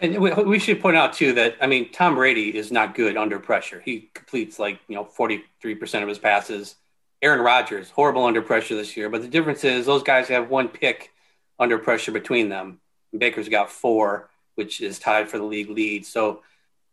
[0.01, 3.39] And we should point out too that I mean Tom Brady is not good under
[3.39, 3.79] pressure.
[3.79, 6.75] He completes like you know forty three percent of his passes.
[7.21, 10.67] Aaron Rodgers horrible under pressure this year, but the difference is those guys have one
[10.67, 11.11] pick
[11.59, 12.79] under pressure between them.
[13.15, 16.03] Baker's got four, which is tied for the league lead.
[16.03, 16.41] So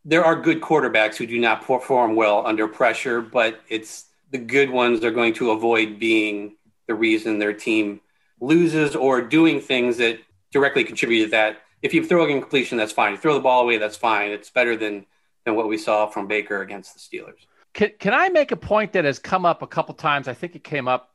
[0.05, 4.69] there are good quarterbacks who do not perform well under pressure, but it's the good
[4.69, 8.01] ones are going to avoid being the reason their team
[8.41, 10.19] loses or doing things that
[10.53, 13.13] directly contribute to that if you throw a game completion, that's fine.
[13.13, 14.31] You throw the ball away, that's fine.
[14.31, 15.07] It's better than
[15.45, 17.47] than what we saw from Baker against the Steelers.
[17.73, 20.29] Can, can I make a point that has come up a couple times?
[20.29, 21.15] I think it came up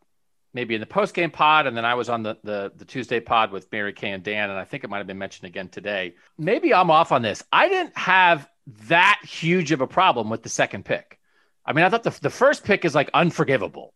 [0.53, 3.19] maybe in the post game pod, and then I was on the, the the Tuesday
[3.19, 5.69] pod with Mary Kay and Dan, and I think it might have been mentioned again
[5.69, 6.15] today.
[6.37, 7.43] Maybe I'm off on this.
[7.51, 8.47] I didn't have
[8.87, 11.19] that huge of a problem with the second pick.
[11.65, 13.93] I mean, I thought the the first pick is like unforgivable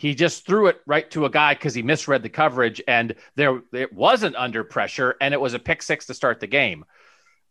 [0.00, 3.60] he just threw it right to a guy because he misread the coverage and there
[3.74, 6.86] it wasn't under pressure and it was a pick six to start the game.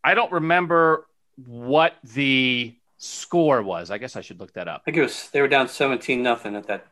[0.03, 1.05] I don't remember
[1.45, 3.91] what the score was.
[3.91, 4.81] I guess I should look that up.
[4.81, 6.87] I think it was they were down seventeen nothing at that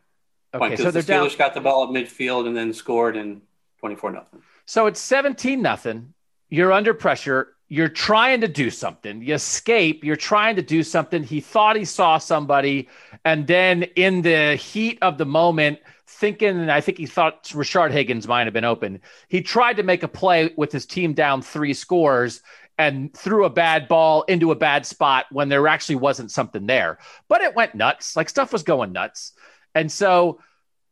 [0.53, 0.73] point.
[0.73, 1.37] Okay, so the Steelers down...
[1.39, 3.41] got the ball at midfield and then scored in
[3.79, 4.43] twenty four nothing.
[4.67, 6.13] So it's seventeen nothing.
[6.49, 9.21] You're under pressure you're trying to do something.
[9.21, 11.23] You escape, you're trying to do something.
[11.23, 12.87] He thought he saw somebody.
[13.25, 18.27] And then in the heat of the moment, thinking, I think he thought Rashard Higgins
[18.27, 19.01] might have been open.
[19.27, 22.41] He tried to make a play with his team down three scores
[22.77, 26.99] and threw a bad ball into a bad spot when there actually wasn't something there.
[27.27, 28.15] But it went nuts.
[28.15, 29.33] Like stuff was going nuts.
[29.75, 30.39] And so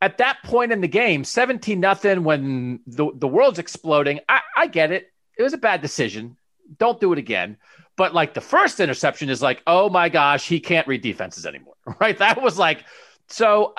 [0.02, 4.66] at that point in the game, 17 nothing when the, the world's exploding, I, I
[4.66, 5.10] get it.
[5.38, 6.36] It was a bad decision
[6.78, 7.56] don't do it again.
[7.96, 11.74] But like the first interception is like, oh my gosh, he can't read defenses anymore,
[12.00, 12.16] right?
[12.18, 12.84] That was like,
[13.28, 13.74] so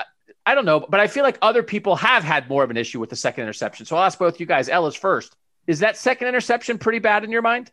[0.46, 3.00] I don't know, but I feel like other people have had more of an issue
[3.00, 3.86] with the second interception.
[3.86, 4.70] So I'll ask both you guys.
[4.70, 5.36] Ellis first.
[5.68, 7.72] Is that second interception pretty bad in your mind?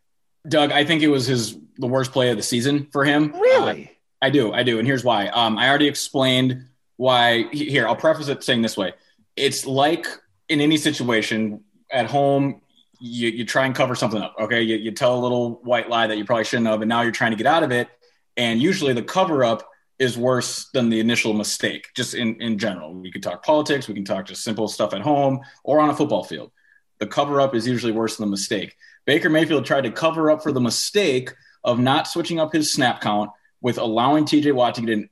[0.48, 3.32] Doug, I think it was his the worst play of the season for him.
[3.32, 3.84] Really?
[3.84, 5.28] Uh, I do, I do, and here's why.
[5.28, 7.44] Um, I already explained why.
[7.52, 8.92] Here, I'll preface it saying this way:
[9.36, 10.06] It's like
[10.48, 12.60] in any situation at home,
[13.04, 14.34] you, you try and cover something up.
[14.40, 14.62] Okay.
[14.62, 17.12] You, you tell a little white lie that you probably shouldn't have, and now you're
[17.12, 17.88] trying to get out of it.
[18.36, 22.94] And usually the cover up is worse than the initial mistake, just in, in general.
[22.94, 25.94] We can talk politics, we can talk just simple stuff at home or on a
[25.94, 26.50] football field.
[26.98, 28.74] The cover up is usually worse than the mistake.
[29.04, 31.30] Baker Mayfield tried to cover up for the mistake
[31.62, 35.10] of not switching up his snap count with allowing TJ Watt to get an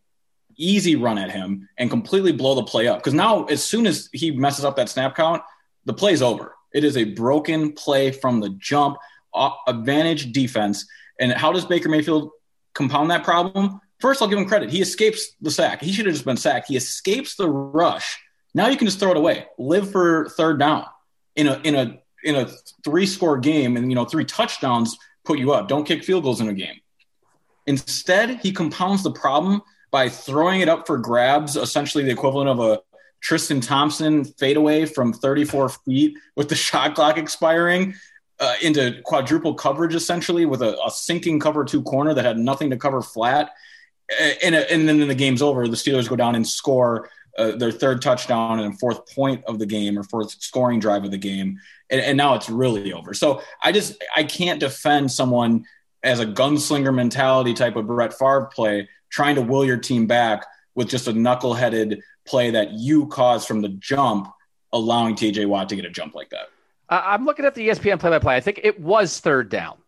[0.56, 2.98] easy run at him and completely blow the play up.
[2.98, 5.42] Because now, as soon as he messes up that snap count,
[5.84, 6.54] the play's over.
[6.74, 8.96] It is a broken play from the jump,
[9.66, 10.86] advantage defense.
[11.20, 12.30] And how does Baker Mayfield
[12.74, 13.80] compound that problem?
[14.00, 14.70] First, I'll give him credit.
[14.70, 15.80] He escapes the sack.
[15.80, 16.68] He should have just been sacked.
[16.68, 18.18] He escapes the rush.
[18.54, 19.46] Now you can just throw it away.
[19.58, 20.86] Live for third down
[21.36, 22.48] in a in a in a
[22.84, 25.68] three score game, and you know three touchdowns put you up.
[25.68, 26.80] Don't kick field goals in a game.
[27.66, 32.60] Instead, he compounds the problem by throwing it up for grabs, essentially the equivalent of
[32.60, 32.80] a
[33.22, 37.94] Tristan Thompson fadeaway from 34 feet with the shot clock expiring
[38.40, 42.70] uh, into quadruple coverage essentially with a, a, sinking cover two corner that had nothing
[42.70, 43.50] to cover flat.
[44.42, 45.66] And, and then the game's over.
[45.68, 47.08] The Steelers go down and score
[47.38, 51.10] uh, their third touchdown and fourth point of the game or fourth scoring drive of
[51.10, 51.60] the game.
[51.88, 53.14] And, and now it's really over.
[53.14, 55.64] So I just, I can't defend someone
[56.02, 60.44] as a gunslinger mentality type of Brett Favre play, trying to will your team back
[60.74, 64.32] with just a knuckleheaded play that you caused from the jump,
[64.72, 66.46] allowing TJ Watt to get a jump like that.
[66.88, 68.36] I'm looking at the ESPN play by play.
[68.36, 69.78] I think it was third down.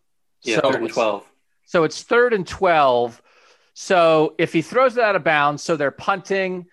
[0.43, 1.31] Yeah, so third and 12.
[1.65, 3.21] So it's third and 12.
[3.73, 6.65] So if he throws it out of bounds, so they're punting.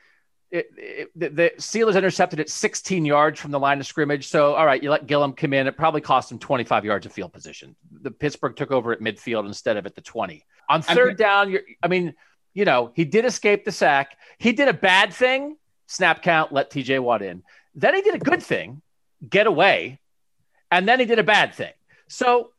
[0.51, 4.29] It, it, the, the Steelers intercepted at 16 yards from the line of scrimmage.
[4.29, 5.66] So, all right, you let Gillan come in.
[5.66, 7.75] It probably cost him 25 yards of field position.
[8.03, 10.44] The Pittsburgh took over at midfield instead of at the 20.
[10.68, 12.14] On third down, you're, I mean,
[12.54, 14.16] you know, he did escape the sack.
[14.38, 17.42] He did a bad thing, snap count, let TJ Watt in.
[17.74, 18.82] Then he did a good thing,
[19.28, 20.00] get away,
[20.70, 21.72] and then he did a bad thing.
[22.08, 22.52] So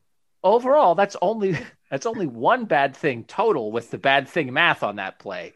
[0.43, 1.57] overall, that's only
[1.89, 5.53] that's only one bad thing total with the bad thing math on that play.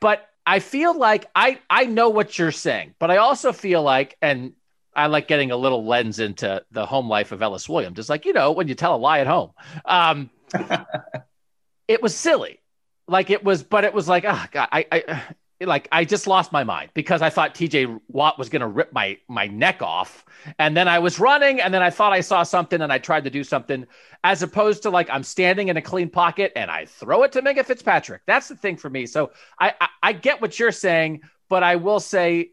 [0.00, 4.16] But I feel like I I know what you're saying, but I also feel like
[4.20, 4.52] and
[4.96, 7.98] I like getting a little lens into the home life of Ellis Williams.
[7.98, 9.50] It's like, you know, when you tell a lie at home.
[9.84, 10.30] Um,
[11.88, 12.60] it was silly.
[13.08, 15.22] Like it was, but it was like, oh, God, I, I,
[15.64, 18.92] like I just lost my mind because I thought TJ Watt was going to rip
[18.92, 20.24] my my neck off,
[20.58, 23.24] and then I was running, and then I thought I saw something, and I tried
[23.24, 23.86] to do something,
[24.22, 27.42] as opposed to like I'm standing in a clean pocket and I throw it to
[27.42, 28.22] Minkah Fitzpatrick.
[28.26, 29.06] That's the thing for me.
[29.06, 32.50] So I, I, I get what you're saying, but I will say,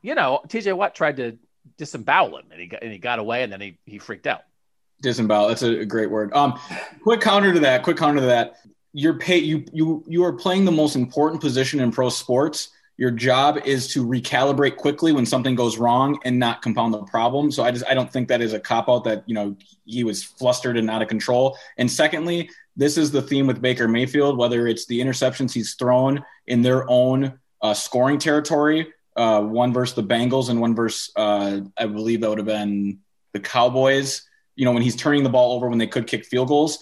[0.00, 1.36] you know, TJ Watt tried to
[1.76, 4.42] disembowel him, and he got and he got away, and then he he freaked out.
[5.02, 5.48] Disembowel.
[5.48, 6.32] That's a great word.
[6.32, 6.58] Um,
[7.02, 7.82] quick counter to that.
[7.82, 8.56] Quick counter to that
[8.98, 12.70] you're pay you you you are playing the most important position in pro sports.
[12.96, 17.52] Your job is to recalibrate quickly when something goes wrong and not compound the problem.
[17.52, 20.02] So I just I don't think that is a cop out that you know he
[20.02, 21.56] was flustered and out of control.
[21.76, 26.24] And secondly, this is the theme with Baker Mayfield, whether it's the interceptions he's thrown
[26.48, 31.60] in their own uh, scoring territory, uh, one versus the Bengals and one versus uh,
[31.76, 32.98] I believe that would have been
[33.32, 34.22] the Cowboys.
[34.56, 36.80] You know when he's turning the ball over when they could kick field goals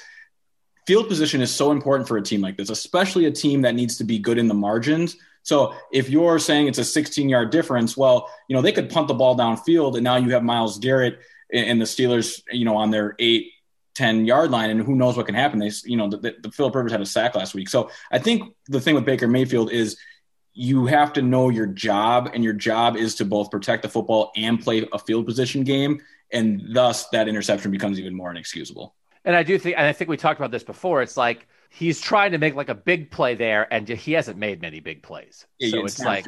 [0.86, 3.96] field position is so important for a team like this, especially a team that needs
[3.98, 5.16] to be good in the margins.
[5.42, 9.08] So if you're saying it's a 16 yard difference, well, you know, they could punt
[9.08, 11.20] the ball downfield and now you have Myles Garrett
[11.52, 13.52] and the Steelers, you know, on their eight,
[13.94, 15.58] 10 yard line and who knows what can happen.
[15.58, 17.68] They, you know, the, the Philip Rivers had a sack last week.
[17.68, 19.96] So I think the thing with Baker Mayfield is
[20.52, 24.32] you have to know your job and your job is to both protect the football
[24.36, 26.00] and play a field position game.
[26.32, 28.94] And thus that interception becomes even more inexcusable.
[29.26, 31.02] And I do think, and I think we talked about this before.
[31.02, 34.62] It's like he's trying to make like a big play there, and he hasn't made
[34.62, 35.46] many big plays.
[35.58, 36.26] Yeah, so it's like,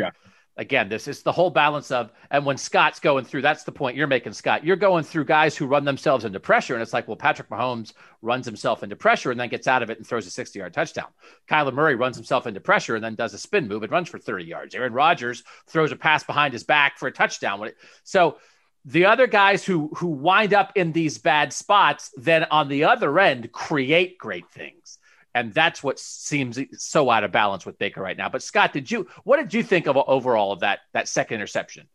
[0.57, 3.97] again, this is the whole balance of, and when Scott's going through, that's the point
[3.97, 4.65] you're making, Scott.
[4.65, 7.93] You're going through guys who run themselves into pressure, and it's like, well, Patrick Mahomes
[8.21, 10.75] runs himself into pressure and then gets out of it and throws a 60 yard
[10.75, 11.07] touchdown.
[11.49, 14.19] Kyler Murray runs himself into pressure and then does a spin move and runs for
[14.19, 14.75] 30 yards.
[14.75, 17.71] Aaron Rodgers throws a pass behind his back for a touchdown.
[18.03, 18.39] So
[18.85, 23.19] the other guys who who wind up in these bad spots then on the other
[23.19, 24.99] end create great things.
[25.35, 28.29] And that's what seems so out of balance with baker right now.
[28.29, 31.89] But scott did you what did you think of overall of that that second interception?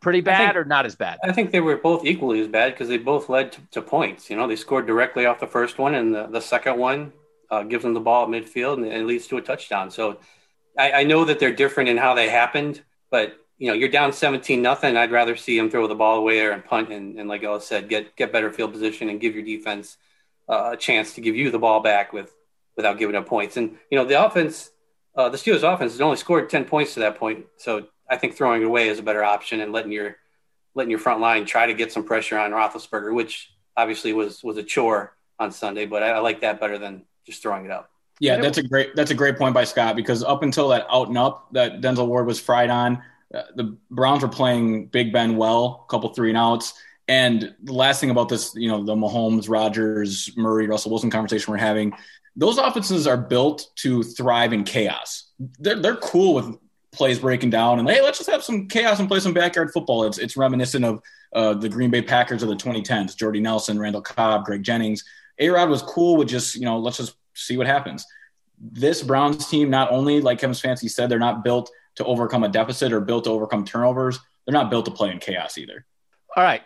[0.00, 1.18] Pretty bad think, or not as bad?
[1.24, 4.30] I think they were both equally as bad because they both led to, to, points.
[4.30, 7.12] You know they scored directly off the first one and the, the second one
[7.50, 9.90] uh, gives them the ball at midfield and, and leads to a touchdown.
[9.90, 10.18] So
[10.78, 14.12] I, I know that they're different in how they happened but you know, you're down
[14.12, 14.96] 17 nothing.
[14.96, 17.66] I'd rather see him throw the ball away there and punt and, and like Ellis
[17.66, 19.96] said, get get better field position and give your defense
[20.48, 22.32] uh, a chance to give you the ball back with
[22.76, 23.56] without giving up points.
[23.56, 24.70] And you know, the offense,
[25.14, 27.46] uh, the Steelers' offense has only scored 10 points to that point.
[27.56, 30.16] So I think throwing it away is a better option and letting your
[30.74, 34.58] letting your front line try to get some pressure on Roethlisberger, which obviously was was
[34.58, 35.86] a chore on Sunday.
[35.86, 37.90] But I, I like that better than just throwing it up.
[38.20, 41.08] Yeah, that's a great that's a great point by Scott because up until that out
[41.08, 43.02] and up that Denzel Ward was fried on
[43.34, 46.74] uh, the Browns were playing Big Ben well, a couple three and outs.
[47.08, 51.52] And the last thing about this, you know, the Mahomes, Rodgers, Murray, Russell Wilson conversation
[51.52, 51.92] we're having,
[52.34, 55.30] those offenses are built to thrive in chaos.
[55.58, 56.58] They're, they're cool with
[56.92, 60.04] plays breaking down and hey, let's just have some chaos and play some backyard football.
[60.04, 64.02] It's it's reminiscent of uh, the Green Bay Packers of the 2010s, Jordy Nelson, Randall
[64.02, 65.04] Cobb, Greg Jennings.
[65.38, 68.06] A Rod was cool with just you know let's just see what happens.
[68.58, 72.48] This Browns team, not only like Kevin Stefanski said, they're not built to overcome a
[72.48, 74.18] deficit or built to overcome turnovers.
[74.44, 75.84] They're not built to play in chaos either.
[76.36, 76.62] All right.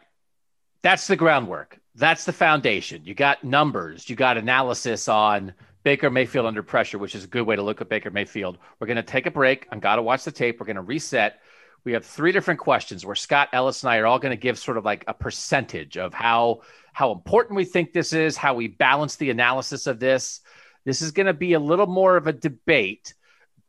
[0.83, 1.79] That's the groundwork.
[1.95, 3.05] That's the foundation.
[3.05, 7.47] You got numbers, you got analysis on Baker Mayfield under pressure, which is a good
[7.47, 8.59] way to look at Baker Mayfield.
[8.79, 9.67] We're going to take a break.
[9.71, 10.61] I'm got to watch the tape.
[10.61, 11.41] We're going to reset.
[11.85, 14.59] We have three different questions where Scott Ellis and I are all going to give
[14.59, 16.61] sort of like a percentage of how
[16.93, 20.41] how important we think this is, how we balance the analysis of this.
[20.85, 23.15] This is going to be a little more of a debate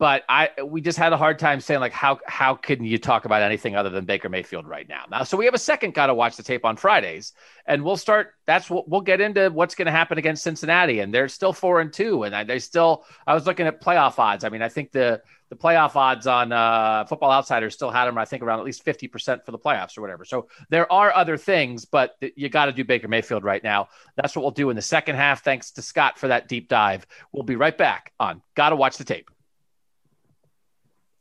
[0.02, 3.26] but I we just had a hard time saying like how how can you talk
[3.26, 5.04] about anything other than Baker Mayfield right now?
[5.12, 7.34] Now, so we have a second got to watch the tape on Fridays,
[7.68, 8.34] and we'll start.
[8.48, 11.82] That's what we'll get into what's going to happen against Cincinnati, and they're still four
[11.82, 13.06] and two, and they still.
[13.28, 14.44] I was looking at playoff odds.
[14.44, 18.18] I mean, I think the the playoff odds on uh, Football Outsiders still had them.
[18.18, 20.26] I think around at least fifty percent for the playoffs or whatever.
[20.26, 23.90] So there are other things, but you got to do Baker Mayfield right now.
[24.16, 25.44] That's what we'll do in the second half.
[25.44, 27.06] Thanks to Scott for that deep dive.
[27.32, 28.42] We'll be right back on.
[28.56, 29.30] Got to watch the tape.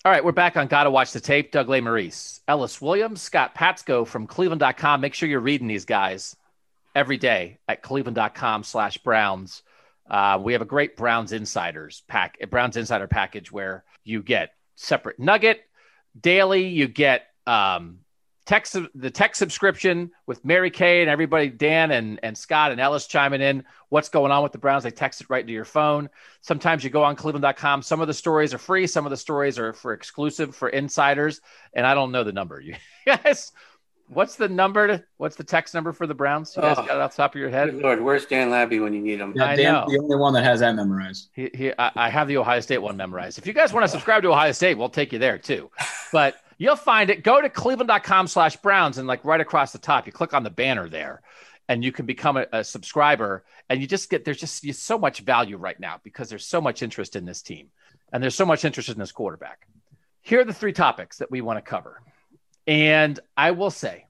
[0.02, 1.52] All right, we're back on Gotta Watch the Tape.
[1.52, 4.98] Doug Lesmerises, Ellis Williams, Scott Patsko from Cleveland.com.
[5.02, 6.34] Make sure you're reading these guys
[6.94, 9.62] every day at Cleveland.com slash Browns.
[10.08, 14.54] Uh, we have a great Browns Insiders pack, a Browns Insider package where you get
[14.74, 15.60] separate nugget
[16.18, 16.68] daily.
[16.68, 17.98] You get um,
[18.50, 23.06] text the tech subscription with Mary Kay and everybody, Dan and, and Scott and Ellis
[23.06, 24.82] chiming in what's going on with the Browns.
[24.82, 26.10] They text it right to your phone.
[26.40, 27.82] Sometimes you go on cleveland.com.
[27.82, 31.40] Some of the stories are free, some of the stories are for exclusive for insiders.
[31.74, 32.60] And I don't know the number.
[33.06, 33.52] You guys,
[34.08, 36.52] what's the number to what's the text number for the Browns?
[36.54, 37.74] You guys oh, got it off the top of your head?
[37.74, 39.32] Lord, where's Dan Labbe when you need him?
[39.34, 39.86] Yeah, I Dan's know.
[39.88, 41.30] the only one that has that memorized.
[41.32, 43.38] He, he, I, I have the Ohio State one memorized.
[43.38, 45.70] If you guys want to subscribe to Ohio State, we'll take you there too.
[46.12, 47.24] But You'll find it.
[47.24, 50.50] Go to cleveland.com slash Browns and like right across the top, you click on the
[50.50, 51.22] banner there
[51.70, 53.44] and you can become a, a subscriber.
[53.70, 56.82] And you just get, there's just so much value right now because there's so much
[56.82, 57.68] interest in this team
[58.12, 59.66] and there's so much interest in this quarterback.
[60.20, 62.02] Here are the three topics that we want to cover.
[62.66, 64.04] And I will say,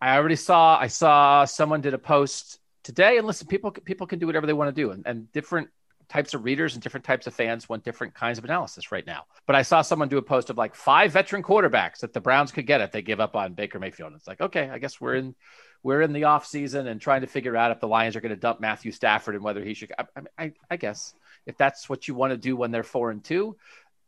[0.00, 4.20] I already saw, I saw someone did a post today and listen, people, people can
[4.20, 5.70] do whatever they want to do and, and different
[6.10, 9.24] types of readers and different types of fans want different kinds of analysis right now.
[9.46, 12.50] But I saw someone do a post of like five veteran quarterbacks that the Browns
[12.50, 14.08] could get if they give up on Baker Mayfield.
[14.08, 15.34] And it's like, okay, I guess we're in
[15.82, 18.34] we're in the off season and trying to figure out if the Lions are going
[18.34, 19.92] to dump Matthew Stafford and whether he should.
[19.98, 20.04] I,
[20.38, 21.14] I, I guess
[21.46, 23.56] if that's what you want to do when they're four and two,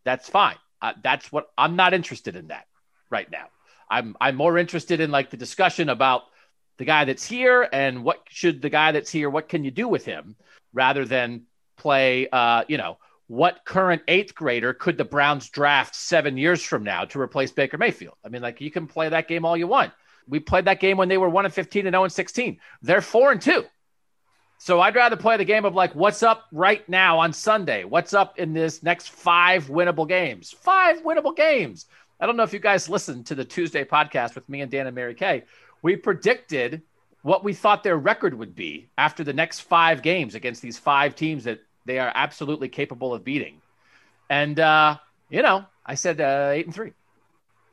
[0.05, 0.57] that's fine.
[0.83, 2.67] Uh, that's what I'm not interested in that
[3.11, 3.47] right now.
[3.89, 6.23] I'm I'm more interested in like the discussion about
[6.79, 9.87] the guy that's here and what should the guy that's here what can you do
[9.87, 10.35] with him
[10.73, 11.43] rather than
[11.83, 16.85] play, uh, you know, what current eighth grader could the Browns draft seven years from
[16.85, 18.15] now to replace Baker Mayfield?
[18.25, 19.93] I mean, like you can play that game all you want.
[20.29, 22.61] We played that game when they were one and fifteen and zero oh and sixteen.
[22.83, 23.65] They're four and two.
[24.59, 27.83] So I'd rather play the game of like, what's up right now on Sunday?
[27.83, 30.53] What's up in this next five winnable games?
[30.53, 31.87] Five winnable games.
[32.21, 34.87] I don't know if you guys listened to the Tuesday podcast with me and Dan
[34.87, 35.43] and Mary Kay.
[35.83, 36.83] We predicted
[37.23, 41.17] what we thought their record would be after the next five games against these five
[41.17, 43.61] teams that they are absolutely capable of beating.
[44.31, 44.99] And uh,
[45.31, 46.93] you know, I said uh, eight and three.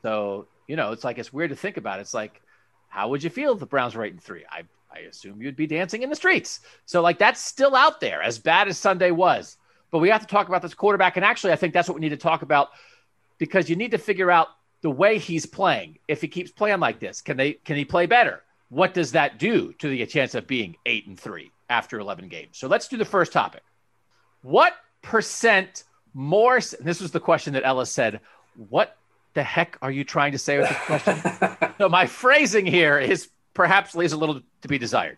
[0.01, 1.99] So you know, it's like it's weird to think about.
[1.99, 2.41] It's like,
[2.89, 4.43] how would you feel if the Browns were eight and three?
[4.49, 6.61] I I assume you'd be dancing in the streets.
[6.85, 9.57] So like that's still out there, as bad as Sunday was.
[9.91, 12.01] But we have to talk about this quarterback, and actually, I think that's what we
[12.01, 12.69] need to talk about
[13.39, 14.49] because you need to figure out
[14.81, 15.97] the way he's playing.
[16.07, 18.43] If he keeps playing like this, can they can he play better?
[18.69, 22.57] What does that do to the chance of being eight and three after eleven games?
[22.57, 23.63] So let's do the first topic.
[24.41, 25.83] What percent
[26.13, 26.59] more?
[26.79, 28.19] This was the question that Ellis said.
[28.69, 28.97] What
[29.33, 31.73] the heck are you trying to say with this question?
[31.77, 35.17] so my phrasing here is perhaps leaves a little to be desired.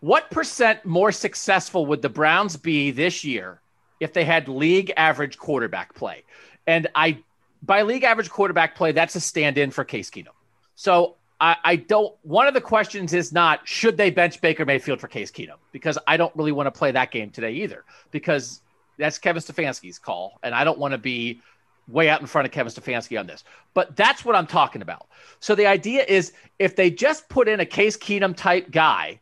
[0.00, 3.60] What percent more successful would the Browns be this year
[3.98, 6.24] if they had league average quarterback play?
[6.66, 7.18] And I,
[7.62, 10.28] by league average quarterback play, that's a stand in for Case Keenum.
[10.74, 12.14] So I, I, don't.
[12.22, 15.98] One of the questions is not should they bench Baker Mayfield for Case Keenum because
[16.06, 18.62] I don't really want to play that game today either because
[18.98, 21.42] that's Kevin Stefanski's call, and I don't want to be
[21.88, 23.44] way out in front of Kevin Stefanski on this.
[23.74, 25.08] But that's what I'm talking about.
[25.40, 29.20] So the idea is if they just put in a Case Keenum type guy,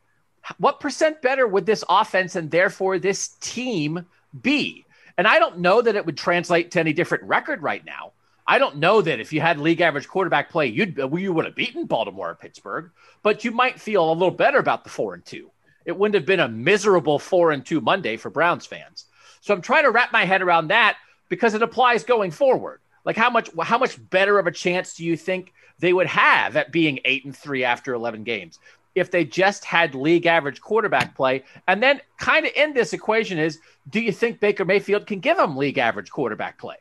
[0.59, 4.07] what percent better would this offense and therefore this team
[4.41, 4.87] be?
[5.17, 8.13] And I don't know that it would translate to any different record right now.
[8.47, 11.47] I don't know that if you had league average quarterback play, you'd uh, you would
[11.47, 12.91] have beaten Baltimore or Pittsburgh,
[13.23, 15.51] but you might feel a little better about the four and two.
[15.87, 19.07] It wouldn't have been a miserable four and two Monday for Browns fans.
[19.41, 20.97] So I'm trying to wrap my head around that
[21.29, 22.81] because it applies going forward.
[23.05, 26.57] Like how much how much better of a chance do you think they would have
[26.57, 28.59] at being eight and three after 11 games
[28.95, 31.45] if they just had league average quarterback play?
[31.67, 35.39] And then kind of in this equation is, do you think Baker Mayfield can give
[35.39, 36.77] them league average quarterback play?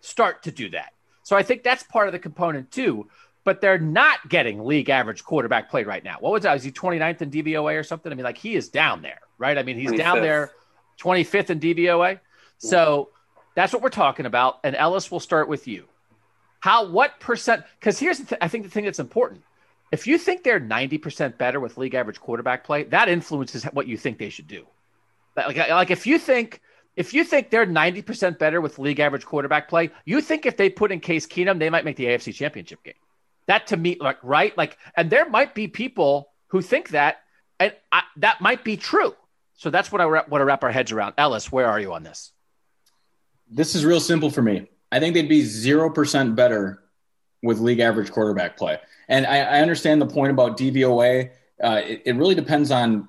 [0.00, 0.92] Start to do that.
[1.28, 3.06] So I think that's part of the component too.
[3.44, 6.16] But they're not getting league average quarterback play right now.
[6.20, 6.56] What was that?
[6.56, 8.10] Is he 29th in DVOA or something?
[8.10, 9.58] I mean, like he is down there, right?
[9.58, 9.98] I mean, he's 25th.
[9.98, 10.50] down there
[10.98, 12.20] 25th in DVOA.
[12.56, 13.10] So
[13.54, 14.60] that's what we're talking about.
[14.64, 15.84] And Ellis, we'll start with you.
[16.60, 17.62] How, what percent?
[17.78, 19.42] Because here's, the th- I think the thing that's important.
[19.92, 23.98] If you think they're 90% better with league average quarterback play, that influences what you
[23.98, 24.66] think they should do.
[25.36, 26.62] Like, like if you think
[26.98, 30.68] If you think they're 90% better with league average quarterback play, you think if they
[30.68, 32.94] put in Case Keenum, they might make the AFC championship game.
[33.46, 34.56] That to me, like, right?
[34.58, 37.18] Like, and there might be people who think that,
[37.60, 39.14] and I, that might be true.
[39.54, 41.14] So that's what I want to wrap our heads around.
[41.18, 42.32] Ellis, where are you on this?
[43.48, 44.66] This is real simple for me.
[44.90, 46.82] I think they'd be 0% better
[47.44, 48.76] with league average quarterback play.
[49.08, 51.30] And I, I understand the point about DVOA.
[51.62, 53.08] Uh, it, it really depends on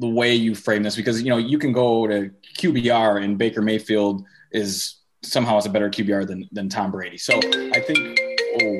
[0.00, 3.62] the way you frame this because, you know, you can go to QBR and Baker
[3.62, 7.18] Mayfield is somehow has a better QBR than, than Tom Brady.
[7.18, 8.18] So I think,
[8.62, 8.78] oh,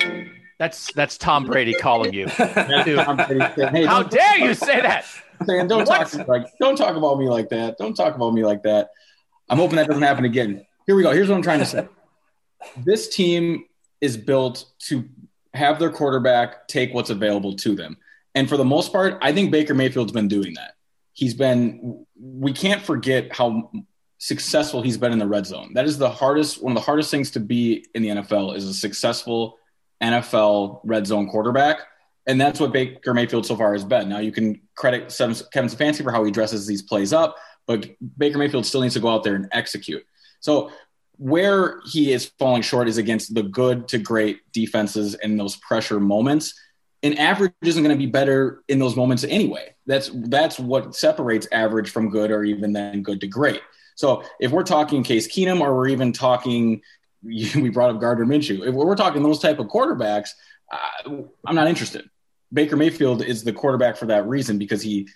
[0.58, 2.26] that's that's Tom Brady calling you.
[2.28, 5.06] Tom Brady saying, hey, How dare you say that?
[5.46, 7.78] Saying, don't talk like don't talk about me like that.
[7.78, 8.90] Don't talk about me like that.
[9.48, 10.66] I'm hoping that doesn't happen again.
[10.86, 11.12] Here we go.
[11.12, 11.88] Here's what I'm trying to say.
[12.76, 13.64] This team
[14.00, 15.08] is built to
[15.54, 17.96] have their quarterback take what's available to them.
[18.34, 20.74] And for the most part, I think Baker Mayfield's been doing that.
[21.20, 23.70] He's been we can't forget how
[24.16, 25.72] successful he's been in the red zone.
[25.74, 28.64] That is the hardest one of the hardest things to be in the NFL is
[28.64, 29.58] a successful
[30.02, 31.80] NFL red zone quarterback.
[32.26, 34.08] And that's what Baker Mayfield so far has been.
[34.08, 35.34] Now you can credit Kevin
[35.68, 39.08] Stefanski for how he dresses these plays up, but Baker Mayfield still needs to go
[39.08, 40.02] out there and execute.
[40.40, 40.72] So
[41.18, 46.00] where he is falling short is against the good to great defenses in those pressure
[46.00, 46.58] moments.
[47.02, 49.74] And average isn't going to be better in those moments anyway.
[49.86, 53.62] That's that's what separates average from good or even then good to great.
[53.94, 56.82] So if we're talking Case Keenum or we're even talking
[57.22, 58.66] we brought up Gardner Minshew.
[58.66, 60.30] If we're talking those type of quarterbacks,
[60.72, 61.12] uh,
[61.46, 62.08] I'm not interested.
[62.52, 65.08] Baker Mayfield is the quarterback for that reason because he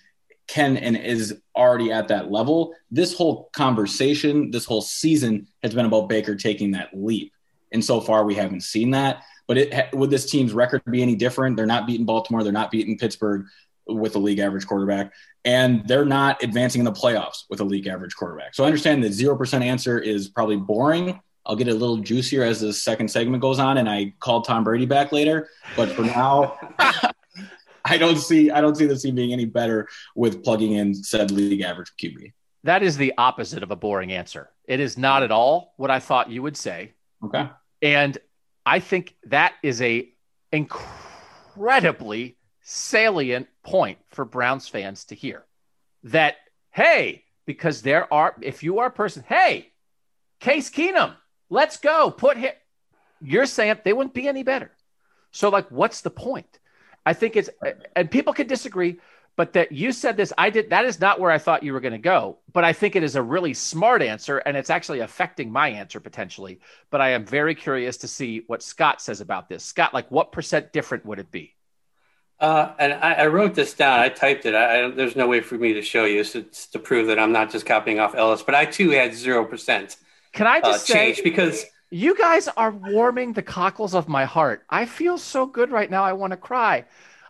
[0.46, 2.74] can and is already at that level.
[2.90, 7.32] This whole conversation, this whole season has been about Baker taking that leap.
[7.72, 9.24] And so far, we haven't seen that.
[9.46, 11.56] But it, would this team's record be any different?
[11.56, 12.42] They're not beating Baltimore.
[12.42, 13.46] They're not beating Pittsburgh
[13.86, 15.12] with a league average quarterback.
[15.44, 18.54] And they're not advancing in the playoffs with a league average quarterback.
[18.54, 22.60] So I understand the 0% answer is probably boring I'll get a little juicier as
[22.60, 25.48] the second segment goes on, and I call Tom Brady back later.
[25.76, 26.58] But for now,
[27.84, 31.30] I don't see I don't see the team being any better with plugging in said
[31.30, 32.32] league average QB.
[32.64, 34.50] That is the opposite of a boring answer.
[34.66, 36.94] It is not at all what I thought you would say.
[37.22, 37.50] Okay.
[37.82, 38.16] And
[38.66, 40.08] I think that is a
[40.52, 45.44] incredibly salient point for Browns fans to hear.
[46.04, 46.36] That
[46.70, 49.72] hey, because there are if you are a person, hey,
[50.40, 51.14] Case Keenum,
[51.50, 52.10] Let's go.
[52.10, 52.52] Put him.
[53.20, 54.72] You're saying they wouldn't be any better.
[55.30, 56.58] So, like, what's the point?
[57.06, 57.50] I think it's,
[57.94, 58.98] and people can disagree,
[59.36, 61.80] but that you said this, I did, that is not where I thought you were
[61.80, 62.38] going to go.
[62.52, 66.00] But I think it is a really smart answer, and it's actually affecting my answer
[66.00, 66.60] potentially.
[66.90, 69.64] But I am very curious to see what Scott says about this.
[69.64, 71.54] Scott, like, what percent different would it be?
[72.38, 74.00] Uh, and I, I, wrote this down.
[74.00, 74.54] I typed it.
[74.54, 77.50] I, there's no way for me to show you so to prove that I'm not
[77.50, 78.42] just copying off Ellis.
[78.42, 79.96] But I too had zero percent.
[80.32, 84.64] Can I just uh, say because you guys are warming the cockles of my heart.
[84.68, 86.02] I feel so good right now.
[86.02, 86.86] I want to cry.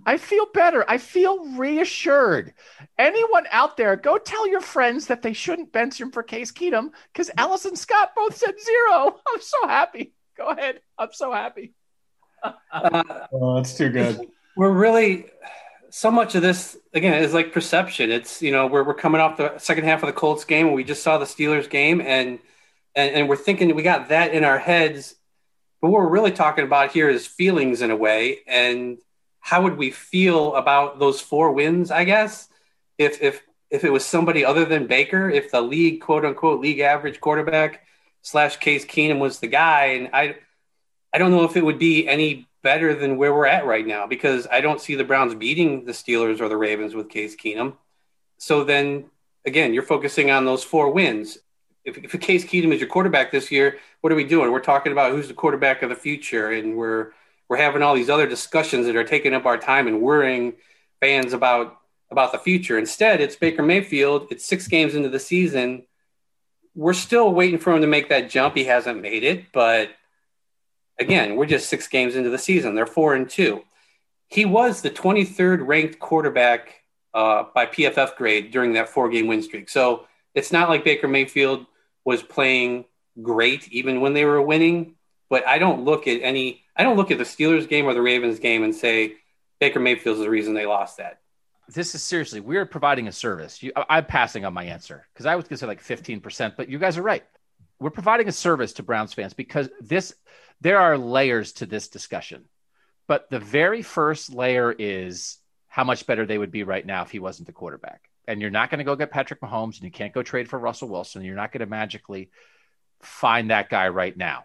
[0.06, 0.84] I feel better.
[0.88, 2.54] I feel reassured.
[2.98, 6.90] Anyone out there, go tell your friends that they shouldn't bench him for Case Keenum
[7.12, 9.16] because Ellis and Scott both said zero.
[9.28, 10.14] I'm so happy.
[10.36, 10.80] Go ahead.
[10.98, 11.74] I'm so happy.
[12.42, 12.52] uh,
[13.32, 14.20] oh, that's too good.
[14.56, 15.26] We're really
[15.90, 18.10] so much of this again is like perception.
[18.10, 20.72] It's you know we're we're coming off the second half of the Colts game.
[20.72, 22.38] We just saw the Steelers game and
[22.94, 25.14] and, and we're thinking we got that in our heads.
[25.80, 28.38] But what we're really talking about here is feelings in a way.
[28.46, 28.98] And
[29.44, 32.48] how would we feel about those four wins, I guess,
[32.96, 36.80] if if if it was somebody other than Baker, if the league quote unquote league
[36.80, 37.86] average quarterback
[38.22, 40.36] slash Case Keenum was the guy, and I
[41.12, 44.06] I don't know if it would be any better than where we're at right now
[44.06, 47.76] because I don't see the Browns beating the Steelers or the Ravens with Case Keenum.
[48.38, 49.10] So then
[49.44, 51.36] again, you're focusing on those four wins
[51.84, 54.50] if, if Case Keenum is your quarterback this year, what are we doing?
[54.50, 57.12] We're talking about who's the quarterback of the future, and we're
[57.48, 60.54] we're having all these other discussions that are taking up our time and worrying
[61.00, 61.78] fans about
[62.10, 62.78] about the future.
[62.78, 64.28] Instead, it's Baker Mayfield.
[64.30, 65.84] It's six games into the season.
[66.74, 68.56] We're still waiting for him to make that jump.
[68.56, 69.90] He hasn't made it, but
[70.98, 72.74] again, we're just six games into the season.
[72.74, 73.64] They're four and two.
[74.28, 76.82] He was the 23rd ranked quarterback
[77.12, 79.68] uh, by PFF grade during that four game win streak.
[79.68, 81.66] So it's not like Baker Mayfield
[82.04, 82.84] was playing
[83.22, 84.94] great even when they were winning.
[85.30, 86.63] But I don't look at any.
[86.76, 89.14] I don't look at the Steelers game or the Ravens game and say
[89.60, 91.20] Baker Mayfield's the reason they lost that.
[91.68, 92.40] This is seriously.
[92.40, 93.62] We're providing a service.
[93.62, 96.54] You, I'm passing on my answer because I was going to say like 15 percent,
[96.56, 97.24] but you guys are right.
[97.78, 100.14] We're providing a service to Browns fans because this.
[100.60, 102.44] There are layers to this discussion,
[103.06, 107.10] but the very first layer is how much better they would be right now if
[107.10, 108.08] he wasn't the quarterback.
[108.26, 110.58] and you're not going to go get Patrick Mahomes and you can't go trade for
[110.58, 111.24] Russell Wilson.
[111.24, 112.30] You're not going to magically
[113.00, 114.44] find that guy right now.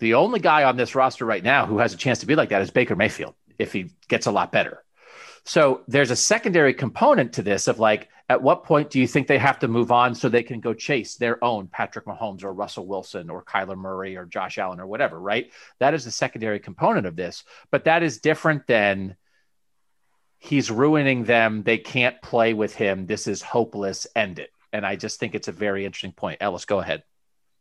[0.00, 2.50] The only guy on this roster right now who has a chance to be like
[2.50, 4.84] that is Baker Mayfield if he gets a lot better.
[5.44, 9.26] So there's a secondary component to this of like, at what point do you think
[9.26, 12.52] they have to move on so they can go chase their own Patrick Mahomes or
[12.52, 15.50] Russell Wilson or Kyler Murray or Josh Allen or whatever, right?
[15.80, 17.44] That is the secondary component of this.
[17.70, 19.16] But that is different than
[20.38, 21.62] he's ruining them.
[21.62, 23.06] They can't play with him.
[23.06, 24.06] This is hopeless.
[24.14, 24.50] End it.
[24.74, 26.38] And I just think it's a very interesting point.
[26.42, 27.04] Ellis, go ahead.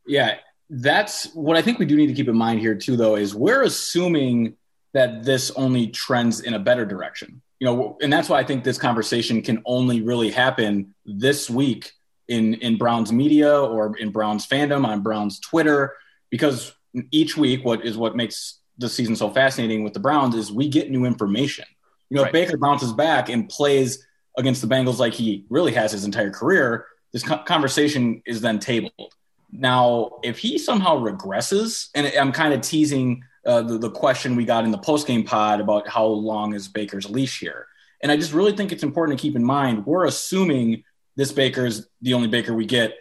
[0.05, 0.35] Yeah,
[0.69, 3.33] that's what I think we do need to keep in mind here, too, though, is
[3.33, 4.55] we're assuming
[4.93, 8.63] that this only trends in a better direction you know, and that's why I think
[8.63, 11.91] this conversation can only really happen this week
[12.27, 15.95] in in Browns media or in Browns fandom on Browns Twitter,
[16.29, 16.73] because
[17.11, 20.67] each week, what is what makes the season so fascinating with the Browns is we
[20.67, 21.65] get new information.
[22.09, 22.29] You know, right.
[22.29, 24.05] if Baker bounces back and plays
[24.37, 29.13] against the Bengals like he really has his entire career, this conversation is then tabled.
[29.51, 34.45] Now, if he somehow regresses, and I'm kind of teasing uh, the, the question we
[34.45, 37.67] got in the post game pod about how long is Baker's leash here.
[38.03, 40.83] And I just really think it's important to keep in mind we're assuming
[41.15, 42.95] this Baker is the only Baker we get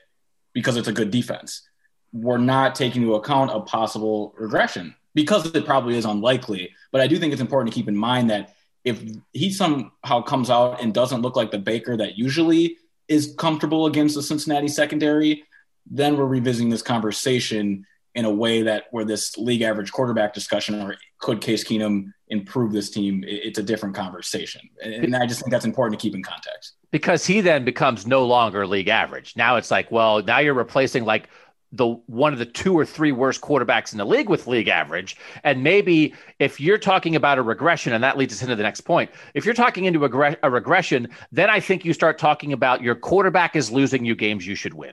[0.53, 1.69] because it's a good defense.
[2.13, 6.71] We're not taking into account a possible regression because it probably is unlikely.
[6.93, 10.49] But I do think it's important to keep in mind that if he somehow comes
[10.49, 12.79] out and doesn't look like the Baker that usually
[13.09, 15.43] is comfortable against the Cincinnati secondary,
[15.91, 20.81] then we're revisiting this conversation in a way that where this league average quarterback discussion
[20.81, 24.63] or could Case Keenum improve this team, it's a different conversation.
[24.83, 26.75] And I just think that's important to keep in context.
[26.91, 29.35] Because he then becomes no longer league average.
[29.37, 31.29] Now it's like, well, now you're replacing like
[31.73, 35.17] the one of the two or three worst quarterbacks in the league with league average.
[35.45, 38.81] And maybe if you're talking about a regression, and that leads us into the next
[38.83, 42.83] point, if you're talking into a, a regression, then I think you start talking about
[42.83, 44.93] your quarterback is losing you games you should win.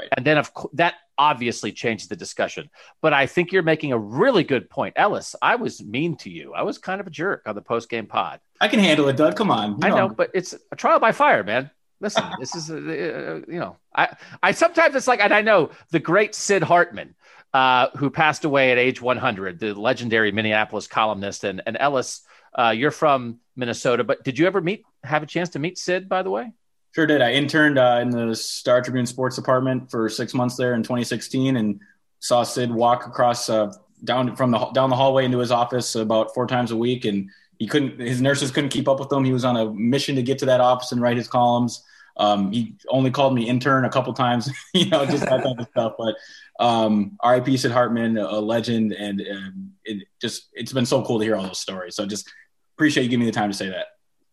[0.00, 0.08] Right.
[0.16, 2.70] And then of co- that obviously changes the discussion.
[3.02, 5.36] But I think you're making a really good point, Ellis.
[5.42, 6.54] I was mean to you.
[6.54, 8.40] I was kind of a jerk on the post game pod.
[8.60, 9.36] I can handle it, Doug.
[9.36, 9.72] Come on.
[9.72, 11.70] You I know, know, but it's a trial by fire, man.
[12.00, 15.70] Listen, this is a, a, you know, I I sometimes it's like, and I know
[15.90, 17.14] the great Sid Hartman.
[17.52, 21.42] Uh, who passed away at age 100, the legendary Minneapolis columnist.
[21.42, 22.22] And, and Ellis,
[22.56, 26.08] uh, you're from Minnesota, but did you ever meet, have a chance to meet Sid,
[26.08, 26.52] by the way?
[26.92, 27.22] Sure did.
[27.22, 31.56] I interned uh, in the Star Tribune sports department for six months there in 2016,
[31.56, 31.80] and
[32.18, 33.72] saw Sid walk across uh,
[34.04, 37.30] down from the down the hallway into his office about four times a week, and
[37.58, 38.00] he couldn't.
[38.00, 39.24] His nurses couldn't keep up with him.
[39.24, 41.84] He was on a mission to get to that office and write his columns.
[42.16, 45.68] Um, he only called me intern a couple times, you know, just that type of
[45.70, 45.94] stuff.
[45.96, 46.16] But
[46.58, 47.56] um, R.I.P.
[47.56, 51.44] Sid Hartman, a legend, and um, it just it's been so cool to hear all
[51.44, 51.94] those stories.
[51.94, 52.28] So just
[52.76, 53.86] appreciate you giving me the time to say that.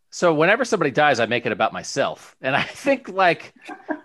[0.09, 3.53] So whenever somebody dies, I make it about myself, and I think like,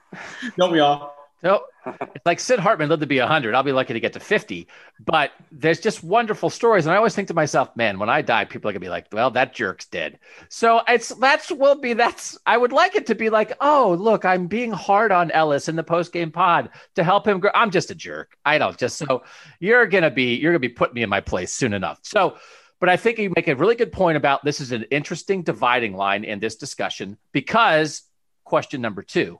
[0.57, 1.15] don't we all?
[1.43, 3.55] No, it's like Sid Hartman lived to be 100.
[3.55, 4.69] I'll be lucky to get to 50.
[5.05, 6.87] But there's just wonderful stories.
[6.87, 8.89] And I always think to myself, man, when I die, people are going to be
[8.89, 10.21] like, well, that jerk's dead.
[10.49, 14.25] So it's that's will be that's I would like it to be like, oh, look,
[14.25, 17.51] I'm being hard on Ellis in the post game pod to help him grow.
[17.55, 18.37] I'm just a jerk.
[18.45, 19.25] I don't just so
[19.59, 21.99] you're to be you're going to be putting me in my place soon enough.
[22.03, 22.37] So
[22.83, 25.95] but I think you make a really good point about this is an interesting dividing
[25.95, 28.03] line in this discussion because
[28.43, 29.39] question number two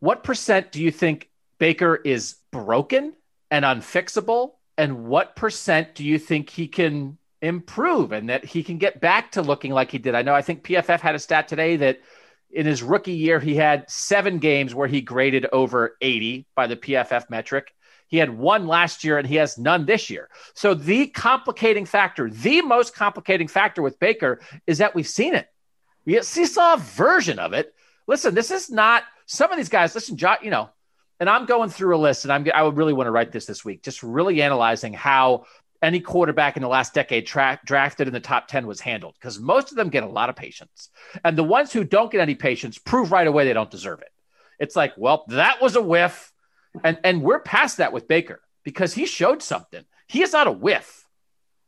[0.00, 1.28] what percent do you think
[1.58, 3.12] Baker is broken
[3.50, 4.52] and unfixable?
[4.78, 9.32] And what percent do you think he can improve and that he can get back
[9.32, 10.14] to looking like he did?
[10.14, 12.00] I know I think PFF had a stat today that
[12.50, 16.76] in his rookie year, he had seven games where he graded over 80 by the
[16.76, 17.74] PFF metric.
[18.08, 20.28] He had one last year and he has none this year.
[20.54, 25.48] So the complicating factor, the most complicating factor with Baker is that we've seen it.
[26.04, 27.74] We saw a version of it.
[28.06, 29.94] Listen, this is not some of these guys.
[29.94, 30.70] Listen, John, you know,
[31.20, 33.44] and I'm going through a list, and I'm I would really want to write this
[33.44, 35.44] this week, just really analyzing how
[35.82, 39.38] any quarterback in the last decade tra- drafted in the top 10 was handled because
[39.38, 40.90] most of them get a lot of patience.
[41.24, 44.10] And the ones who don't get any patience prove right away they don't deserve it.
[44.58, 46.32] It's like, well, that was a whiff.
[46.84, 49.84] And and we're past that with Baker because he showed something.
[50.06, 51.06] He is not a whiff.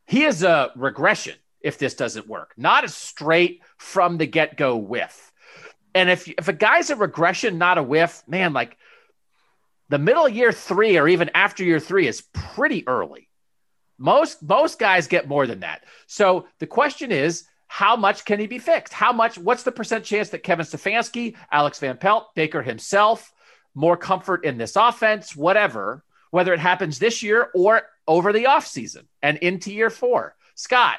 [0.06, 5.30] He is a regression if this doesn't work, not a straight from the get-go whiff.
[5.94, 8.76] And if if a guy's a regression, not a whiff, man, like
[9.88, 13.28] the middle year three or even after year three is pretty early.
[13.98, 15.84] Most most guys get more than that.
[16.06, 18.92] So the question is, how much can he be fixed?
[18.92, 19.36] How much?
[19.36, 23.32] What's the percent chance that Kevin Stefanski, Alex Van Pelt, Baker himself,
[23.74, 29.04] more comfort in this offense, whatever, whether it happens this year or over the offseason
[29.22, 30.34] and into year four.
[30.54, 30.98] Scott,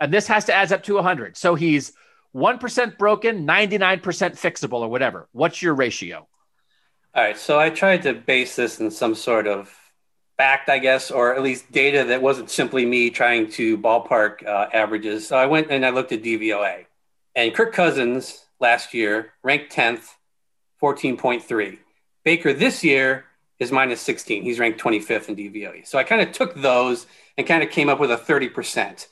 [0.00, 1.36] and this has to add up to 100.
[1.36, 1.92] So he's
[2.34, 5.28] 1% broken, 99% fixable, or whatever.
[5.32, 6.26] What's your ratio?
[7.14, 7.38] All right.
[7.38, 9.72] So I tried to base this in some sort of
[10.36, 14.68] fact, I guess, or at least data that wasn't simply me trying to ballpark uh,
[14.72, 15.28] averages.
[15.28, 16.86] So I went and I looked at DVOA.
[17.36, 20.08] And Kirk Cousins last year ranked 10th,
[20.84, 21.78] 14.3.
[22.24, 23.24] Baker this year
[23.58, 24.42] is minus 16.
[24.42, 25.86] He's ranked 25th in DVOA.
[25.86, 27.06] So I kind of took those
[27.38, 29.06] and kind of came up with a 30%.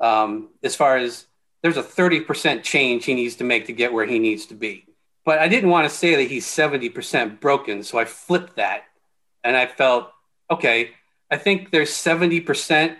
[0.00, 1.26] Um, as far as
[1.62, 4.84] there's a 30% change he needs to make to get where he needs to be.
[5.24, 7.84] But I didn't want to say that he's 70% broken.
[7.84, 8.82] So I flipped that
[9.44, 10.10] and I felt,
[10.50, 10.90] okay,
[11.30, 12.96] I think there's 70%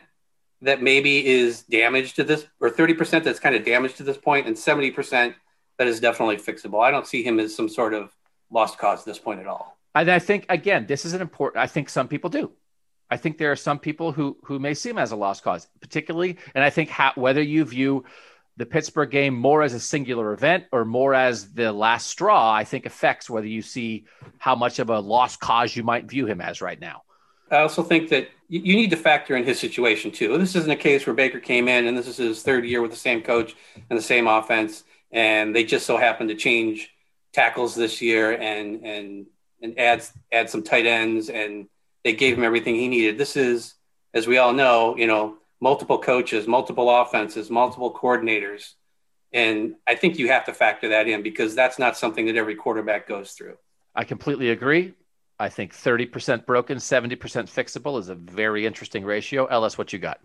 [0.62, 4.46] that maybe is damaged to this, or 30% that's kind of damaged to this point,
[4.46, 5.34] and 70%
[5.78, 6.82] that is definitely fixable.
[6.82, 8.14] I don't see him as some sort of
[8.50, 9.76] lost cause at this point at all.
[9.94, 11.62] And I think again, this is an important.
[11.62, 12.52] I think some people do.
[13.10, 15.68] I think there are some people who who may see him as a lost cause,
[15.80, 16.38] particularly.
[16.54, 18.04] And I think how, whether you view
[18.56, 22.64] the Pittsburgh game more as a singular event or more as the last straw, I
[22.64, 24.06] think affects whether you see
[24.38, 27.02] how much of a lost cause you might view him as right now.
[27.50, 30.36] I also think that you need to factor in his situation too.
[30.38, 32.90] This isn't a case where Baker came in and this is his third year with
[32.90, 33.54] the same coach
[33.88, 34.84] and the same offense,
[35.16, 36.90] and they just so happened to change
[37.32, 39.26] tackles this year and and
[39.62, 41.66] and add add some tight ends and
[42.04, 43.18] they gave him everything he needed.
[43.18, 43.74] This is,
[44.14, 48.74] as we all know, you know, multiple coaches, multiple offenses, multiple coordinators.
[49.32, 52.54] And I think you have to factor that in because that's not something that every
[52.54, 53.56] quarterback goes through.
[53.94, 54.94] I completely agree.
[55.40, 59.46] I think 30% broken, 70% fixable is a very interesting ratio.
[59.46, 60.20] Ellis, what you got?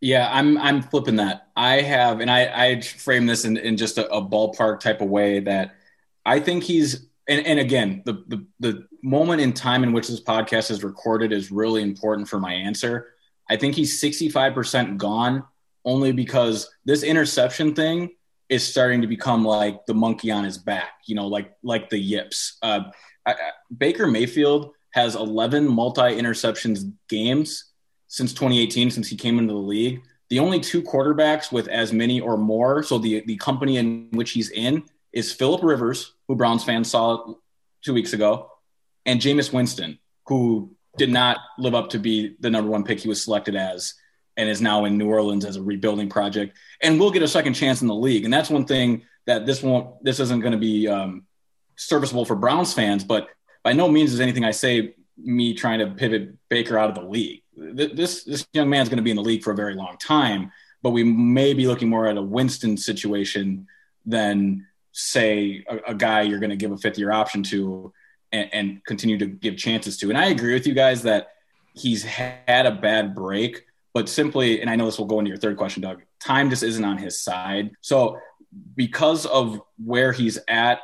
[0.00, 1.48] Yeah, I'm I'm flipping that.
[1.56, 5.08] I have, and I I frame this in, in just a, a ballpark type of
[5.08, 5.76] way that
[6.24, 10.20] I think he's and, and again, the, the the moment in time in which this
[10.20, 13.08] podcast is recorded is really important for my answer.
[13.48, 15.44] I think he's 65% gone
[15.84, 18.10] only because this interception thing
[18.48, 21.98] is starting to become like the monkey on his back, you know, like like the
[21.98, 22.58] yips.
[22.62, 22.80] Uh,
[23.24, 23.36] I, I,
[23.76, 27.72] Baker Mayfield has 11 multi interceptions games
[28.16, 30.02] since 2018, since he came into the league.
[30.30, 34.30] The only two quarterbacks with as many or more, so the the company in which
[34.30, 37.34] he's in is Philip Rivers, who Browns fans saw
[37.84, 38.50] two weeks ago,
[39.04, 43.08] and Jameis Winston, who did not live up to be the number one pick he
[43.08, 43.92] was selected as
[44.38, 47.52] and is now in New Orleans as a rebuilding project and will get a second
[47.52, 48.24] chance in the league.
[48.24, 51.26] And that's one thing that this won't, this isn't going to be um,
[51.76, 53.28] serviceable for Browns fans, but
[53.62, 57.08] by no means is anything I say me trying to pivot Baker out of the
[57.08, 57.42] league.
[57.56, 60.52] This, this young man's going to be in the league for a very long time,
[60.82, 63.66] but we may be looking more at a Winston situation
[64.04, 67.92] than say a, a guy you're going to give a fifth year option to
[68.32, 70.08] and, and continue to give chances to.
[70.08, 71.28] And I agree with you guys that
[71.74, 75.38] he's had a bad break, but simply, and I know this will go into your
[75.38, 77.72] third question, Doug, time just isn't on his side.
[77.80, 78.18] So
[78.74, 80.80] because of where he's at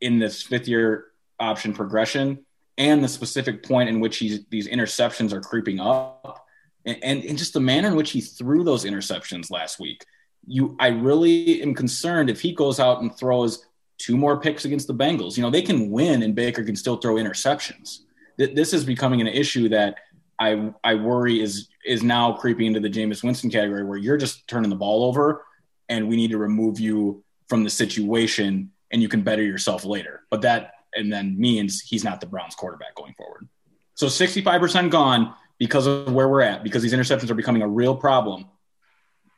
[0.00, 1.06] in this fifth year
[1.38, 2.44] option progression
[2.78, 6.46] and the specific point in which he's, these interceptions are creeping up
[6.84, 10.04] and, and, and just the manner in which he threw those interceptions last week,
[10.46, 13.66] you, I really am concerned if he goes out and throws
[13.98, 15.36] two more picks against the Bengals.
[15.36, 18.00] You know, they can win and Baker can still throw interceptions.
[18.36, 19.96] This is becoming an issue that
[20.38, 24.48] I I worry is is now creeping into the Jameis Winston category where you're just
[24.48, 25.44] turning the ball over
[25.88, 30.22] and we need to remove you from the situation and you can better yourself later.
[30.30, 33.48] But that and then means he's not the Browns quarterback going forward.
[33.94, 37.94] So 65% gone because of where we're at, because these interceptions are becoming a real
[37.96, 38.46] problem.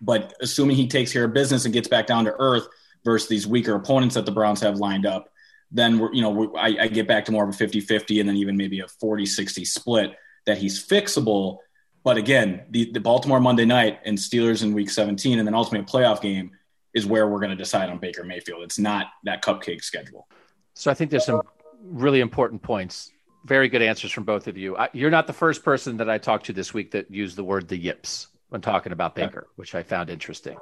[0.01, 2.67] But assuming he takes care of business and gets back down to earth–
[3.05, 5.29] versus these weaker opponents that the Browns have lined up,
[5.71, 8.21] then we're, you know, we're, I, I get back to more of a 50 50
[8.21, 10.15] and then even maybe a 40 60 split
[10.47, 11.59] that he's fixable.
[12.03, 15.85] But again, the, the Baltimore Monday night and Steelers in week 17 and then ultimately
[15.85, 16.53] a playoff game
[16.93, 18.63] is where we're going to decide on Baker Mayfield.
[18.63, 20.29] It's not that cupcake schedule.
[20.75, 21.43] So I think there's some
[21.83, 23.11] really important points.
[23.45, 24.77] Very good answers from both of you.
[24.77, 27.45] I, you're not the first person that I talked to this week that used the
[27.45, 30.57] word the yips when talking about Baker, which I found interesting.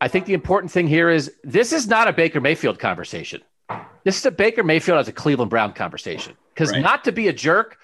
[0.00, 3.42] I think the important thing here is this is not a Baker Mayfield conversation.
[4.04, 6.36] This is a Baker Mayfield as a Cleveland Brown conversation.
[6.54, 6.82] Because right.
[6.82, 7.78] not to be a jerk,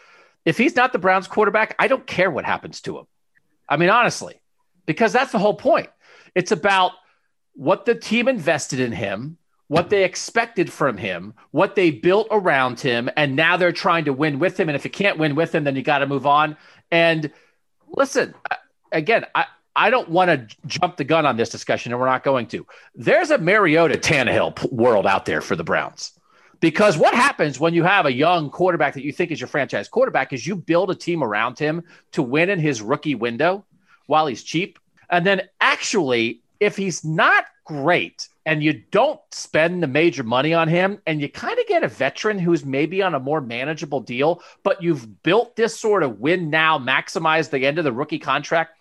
[0.45, 3.07] if he's not the Browns quarterback, I don't care what happens to him.
[3.69, 4.41] I mean, honestly,
[4.87, 5.89] because that's the whole point.
[6.35, 6.93] It's about
[7.55, 9.39] what the team invested in him,
[9.75, 14.13] what they expected from him, what they built around him, and now they're trying to
[14.13, 14.69] win with him.
[14.69, 16.57] And if you can't win with him, then you got to move on.
[16.93, 17.33] And
[17.89, 18.35] listen,
[18.93, 22.23] again, I, I don't want to jump the gun on this discussion, and we're not
[22.23, 22.65] going to.
[22.95, 26.13] There's a Mariota Tannehill world out there for the Browns.
[26.61, 29.89] Because what happens when you have a young quarterback that you think is your franchise
[29.89, 33.67] quarterback is you build a team around him to win in his rookie window
[34.07, 34.79] while he's cheap.
[35.11, 40.69] And then actually, if he's not great and you don't spend the major money on
[40.69, 44.43] him and you kind of get a veteran who's maybe on a more manageable deal,
[44.63, 48.77] but you've built this sort of win now, maximize the end of the rookie contract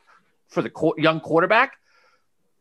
[0.47, 1.77] for the co- young quarterback,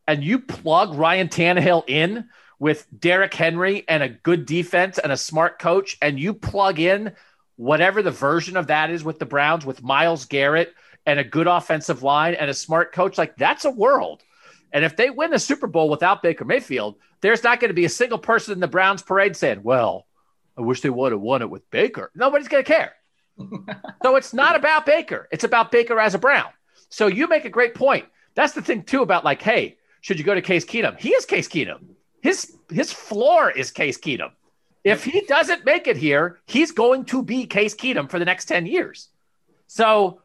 [0.08, 5.16] and you plug Ryan Tannehill in with Derrick Henry and a good defense and a
[5.16, 7.12] smart coach, and you plug in
[7.56, 10.74] whatever the version of that is with the Browns with Myles Garrett
[11.06, 14.22] and a good offensive line and a smart coach, like that's a world.
[14.72, 17.84] And if they win the Super Bowl without Baker Mayfield, there's not going to be
[17.84, 20.06] a single person in the Browns parade saying, well,
[20.56, 22.10] I wish they would have won it with Baker.
[22.14, 22.94] Nobody's going to care.
[24.02, 25.28] so it's not about Baker.
[25.30, 26.50] It's about Baker as a Brown.
[26.88, 28.06] So you make a great point.
[28.34, 30.98] That's the thing too about like, hey, should you go to Case Keenum?
[30.98, 31.84] He is Case Keenum.
[32.22, 34.30] His his floor is Case Keenum.
[34.84, 38.46] If he doesn't make it here, he's going to be Case Keenum for the next
[38.46, 39.08] 10 years.
[39.68, 40.20] So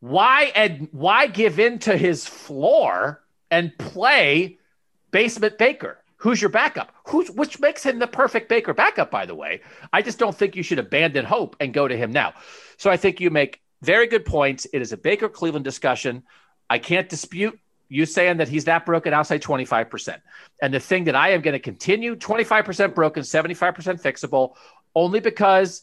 [0.00, 4.58] why and why give in to his floor and play
[5.10, 5.98] basement Baker?
[6.16, 6.92] Who's your backup?
[7.06, 9.60] Who's which makes him the perfect Baker backup, by the way.
[9.92, 12.34] I just don't think you should abandon hope and go to him now.
[12.76, 14.66] So I think you make very good points.
[14.72, 16.24] It is a Baker Cleveland discussion.
[16.68, 20.20] I can't dispute you saying that he's that broken, I'll say 25%.
[20.60, 23.54] And the thing that I am going to continue 25% broken, 75%
[24.02, 24.56] fixable,
[24.94, 25.82] only because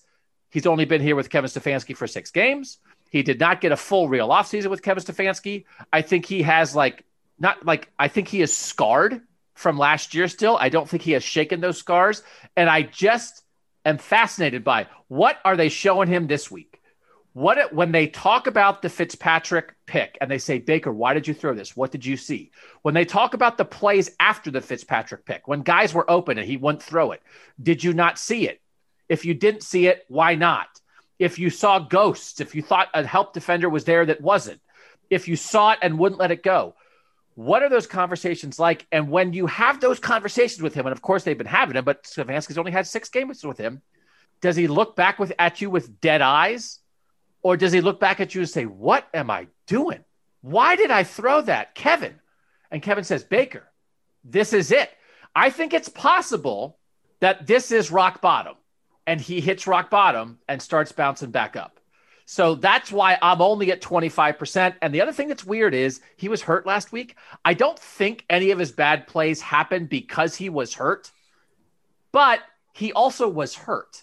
[0.52, 2.78] he's only been here with Kevin Stefanski for six games.
[3.10, 5.66] He did not get a full real offseason with Kevin Stefanski.
[5.92, 7.04] I think he has like,
[7.40, 9.22] not like, I think he is scarred
[9.54, 10.58] from last year still.
[10.60, 12.24] I don't think he has shaken those scars.
[12.56, 13.44] And I just
[13.84, 16.82] am fascinated by what are they showing him this week?
[17.34, 21.34] What when they talk about the Fitzpatrick pick and they say, Baker, why did you
[21.34, 21.76] throw this?
[21.76, 22.52] What did you see?
[22.82, 26.48] When they talk about the plays after the Fitzpatrick pick, when guys were open and
[26.48, 27.22] he wouldn't throw it,
[27.62, 28.62] did you not see it?
[29.10, 30.68] If you didn't see it, why not?
[31.20, 34.62] If you saw ghosts, if you thought a help defender was there that wasn't,
[35.10, 36.76] if you saw it and wouldn't let it go,
[37.36, 38.88] what are those conversations like?
[38.92, 41.86] And when you have those conversations with him, and of course they've been having them,
[41.86, 43.82] but Stefanski's only had six games with him.
[44.42, 46.80] Does he look back with at you with dead eyes?
[47.44, 50.04] Or does he look back at you and say, What am I doing?
[50.42, 51.76] Why did I throw that?
[51.76, 52.16] Kevin.
[52.72, 53.70] And Kevin says, Baker,
[54.24, 54.90] this is it.
[55.36, 56.78] I think it's possible
[57.20, 58.56] that this is rock bottom
[59.06, 61.80] and he hits rock bottom and starts bouncing back up.
[62.26, 64.76] So that's why I'm only at 25%.
[64.82, 67.16] And the other thing that's weird is he was hurt last week.
[67.44, 71.12] I don't think any of his bad plays happened because he was hurt,
[72.12, 72.40] but
[72.74, 74.02] he also was hurt.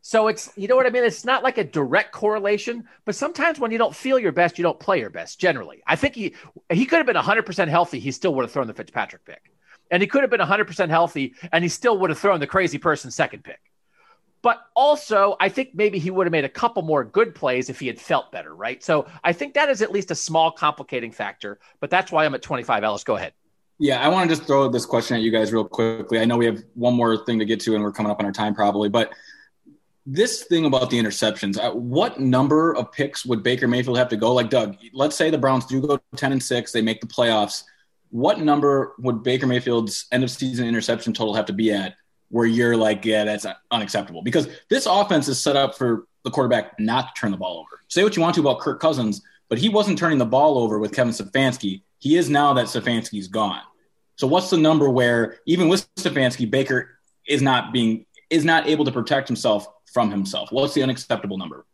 [0.00, 1.04] So it's, you know what I mean?
[1.04, 4.64] It's not like a direct correlation, but sometimes when you don't feel your best, you
[4.64, 5.82] don't play your best generally.
[5.86, 6.34] I think he,
[6.70, 8.00] he could have been 100% healthy.
[8.00, 9.52] He still would have thrown the Fitzpatrick pick.
[9.92, 12.78] And he could have been 100% healthy and he still would have thrown the crazy
[12.78, 13.60] person second pick.
[14.42, 17.78] But also, I think maybe he would have made a couple more good plays if
[17.78, 18.82] he had felt better, right?
[18.82, 22.34] So I think that is at least a small complicating factor, but that's why I'm
[22.34, 22.82] at 25.
[22.82, 23.32] Ellis, go ahead.
[23.78, 26.18] Yeah, I want to just throw this question at you guys real quickly.
[26.18, 28.26] I know we have one more thing to get to and we're coming up on
[28.26, 29.12] our time probably, but
[30.04, 34.16] this thing about the interceptions, uh, what number of picks would Baker Mayfield have to
[34.16, 34.32] go?
[34.34, 37.62] Like Doug, let's say the Browns do go 10 and 6, they make the playoffs.
[38.10, 41.94] What number would Baker Mayfield's end of season interception total have to be at
[42.32, 44.22] where you're like, yeah, that's unacceptable?
[44.22, 47.82] Because this offense is set up for the quarterback not to turn the ball over.
[47.88, 49.20] Say what you want to about Kirk Cousins,
[49.50, 51.82] but he wasn't turning the ball over with Kevin Stefanski.
[51.98, 53.60] He is now that Stefanski's gone.
[54.16, 56.96] So what's the number where even with Stefanski, Baker
[57.28, 60.50] is not being is not able to protect himself from himself?
[60.50, 61.66] What's the unacceptable number?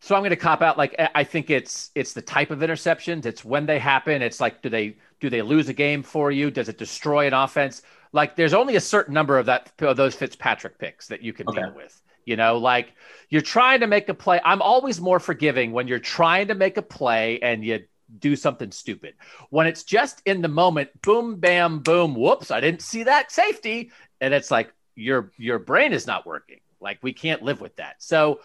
[0.00, 0.78] So I'm going to cop out.
[0.78, 3.26] Like I think it's it's the type of interceptions.
[3.26, 4.22] It's when they happen.
[4.22, 6.50] It's like do they do they lose a game for you?
[6.50, 7.82] Does it destroy an offense?
[8.12, 11.48] Like there's only a certain number of that of those Fitzpatrick picks that you can
[11.48, 11.62] okay.
[11.62, 12.00] deal with.
[12.24, 12.92] You know, like
[13.30, 14.40] you're trying to make a play.
[14.44, 17.84] I'm always more forgiving when you're trying to make a play and you
[18.18, 19.14] do something stupid.
[19.50, 23.90] When it's just in the moment, boom, bam, boom, whoops, I didn't see that safety,
[24.20, 26.60] and it's like your your brain is not working.
[26.80, 27.96] Like we can't live with that.
[28.02, 28.40] So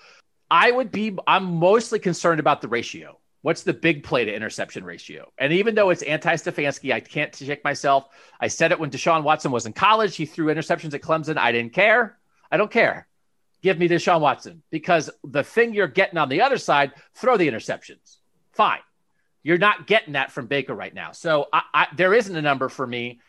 [0.49, 3.17] I would be, I'm mostly concerned about the ratio.
[3.43, 5.29] What's the big play to interception ratio?
[5.37, 8.07] And even though it's anti Stefanski, I can't check myself.
[8.39, 10.15] I said it when Deshaun Watson was in college.
[10.15, 11.37] He threw interceptions at Clemson.
[11.37, 12.17] I didn't care.
[12.49, 13.05] I don't care.
[13.61, 17.47] Give me Deshaun Watson because the thing you're getting on the other side, throw the
[17.47, 18.17] interceptions.
[18.53, 18.79] Fine.
[19.43, 21.11] You're not getting that from Baker right now.
[21.11, 23.19] So I, I, there isn't a number for me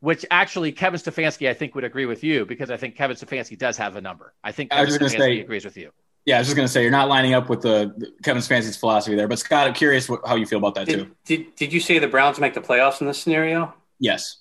[0.00, 3.56] which actually Kevin Stefanski, I think, would agree with you because I think Kevin Stefanski
[3.56, 4.34] does have a number.
[4.42, 5.92] I think Kevin I Stefanski say, agrees with you.
[6.26, 8.42] Yeah, I was just going to say you're not lining up with the, the Kevin
[8.42, 9.26] Stefanski's philosophy there.
[9.26, 11.10] But Scott, I'm curious what, how you feel about that did, too.
[11.24, 13.74] Did Did you say the Browns make the playoffs in this scenario?
[13.98, 14.36] Yes.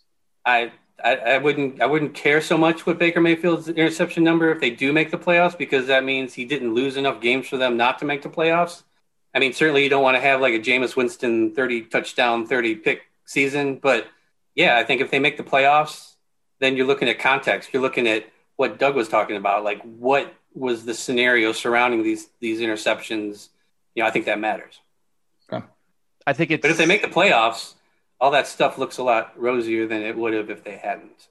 [0.46, 0.72] I,
[1.04, 4.70] I, I wouldn't I wouldn't care so much with Baker Mayfield's interception number if they
[4.70, 8.00] do make the playoffs because that means he didn't lose enough games for them not
[8.00, 8.84] to make the playoffs.
[9.34, 12.76] I mean, certainly you don't want to have like a Jameis Winston 30 touchdown, 30
[12.76, 14.08] pick season, but–
[14.56, 16.16] Yeah, I think if they make the playoffs,
[16.60, 17.70] then you're looking at context.
[17.72, 18.26] You're looking at
[18.58, 23.50] what Doug was talking about, like what was the scenario surrounding these these interceptions.
[23.96, 24.80] You know, I think that matters.
[25.52, 25.66] Okay.
[26.26, 26.62] I think it's.
[26.62, 27.74] But if they make the playoffs,
[28.20, 31.28] all that stuff looks a lot rosier than it would have if they hadn't.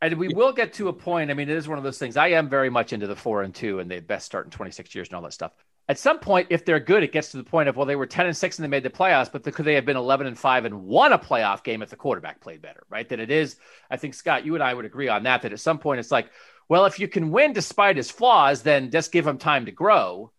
[0.00, 1.30] And we will get to a point.
[1.30, 2.16] I mean, it is one of those things.
[2.16, 4.94] I am very much into the four and two and the best start in 26
[4.94, 5.52] years and all that stuff.
[5.88, 8.06] At some point, if they're good, it gets to the point of well, they were
[8.06, 10.38] 10 and six and they made the playoffs, but could they have been 11 and
[10.38, 12.84] five and won a playoff game if the quarterback played better?
[12.88, 13.08] Right?
[13.08, 13.56] That it is.
[13.90, 15.42] I think Scott, you and I would agree on that.
[15.42, 16.30] That at some point, it's like,
[16.68, 20.32] well, if you can win despite his flaws, then just give him time to grow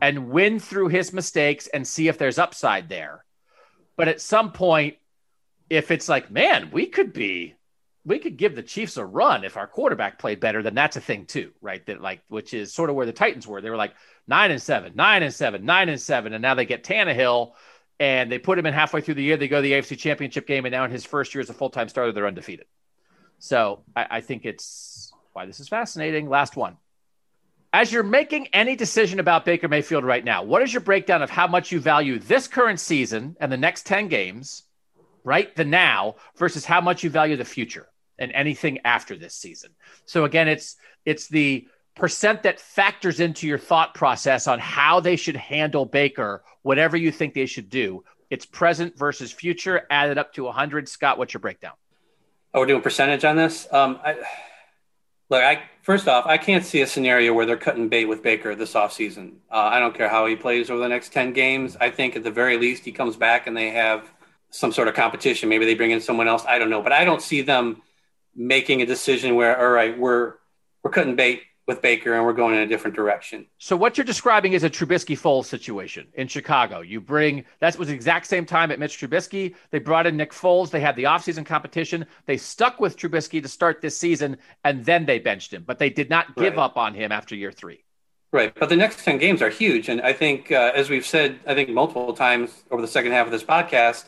[0.00, 3.24] and win through his mistakes and see if there's upside there.
[3.96, 4.96] But at some point,
[5.68, 7.54] if it's like, man, we could be
[8.04, 11.00] we could give the Chiefs a run if our quarterback played better, then that's a
[11.00, 11.84] thing too, right?
[11.84, 13.60] That like, which is sort of where the Titans were.
[13.60, 13.92] They were like
[14.26, 17.52] nine and seven, nine and seven, nine and seven, and now they get Tannehill,
[18.00, 19.36] and they put him in halfway through the year.
[19.36, 21.54] They go to the AFC Championship game, and now in his first year as a
[21.54, 22.66] full time starter, they're undefeated.
[23.40, 25.07] So I, I think it's
[25.38, 26.28] why this is fascinating.
[26.28, 26.76] Last one.
[27.72, 31.30] As you're making any decision about Baker Mayfield right now, what is your breakdown of
[31.30, 34.64] how much you value this current season and the next 10 games,
[35.22, 35.54] right?
[35.54, 37.88] The now versus how much you value the future?
[38.18, 39.70] and anything after this season.
[40.04, 45.16] So again, it's it's the percent that factors into your thought process on how they
[45.16, 48.04] should handle Baker, whatever you think they should do.
[48.30, 50.88] It's present versus future, added up to 100.
[50.88, 51.72] Scott, what's your breakdown?
[52.52, 53.66] Oh, we're doing percentage on this.
[53.72, 54.16] Um, I,
[55.30, 58.54] look, I first off, I can't see a scenario where they're cutting bait with Baker
[58.54, 59.34] this offseason.
[59.50, 61.76] Uh, I don't care how he plays over the next 10 games.
[61.80, 64.10] I think at the very least he comes back and they have
[64.50, 65.48] some sort of competition.
[65.48, 66.44] Maybe they bring in someone else.
[66.46, 67.82] I don't know, but I don't see them
[68.34, 70.34] making a decision where all right, we're
[70.82, 73.46] we're cutting bait with Baker and we're going in a different direction.
[73.58, 76.80] So what you're describing is a Trubisky Foles situation in Chicago.
[76.80, 79.54] You bring that was the exact same time at Mitch Trubisky.
[79.70, 80.70] They brought in Nick Foles.
[80.70, 82.06] They had the offseason competition.
[82.26, 85.62] They stuck with Trubisky to start this season, and then they benched him.
[85.64, 86.64] But they did not give right.
[86.64, 87.84] up on him after year three.
[88.32, 91.38] Right, but the next ten games are huge, and I think, uh, as we've said,
[91.46, 94.04] I think multiple times over the second half of this podcast,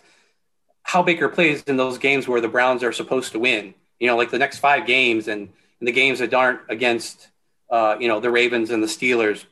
[0.82, 4.16] how Baker plays in those games where the Browns are supposed to win you know,
[4.16, 7.28] like the next five games and, and the games that aren't against,
[7.70, 9.44] uh, you know, the Ravens and the Steelers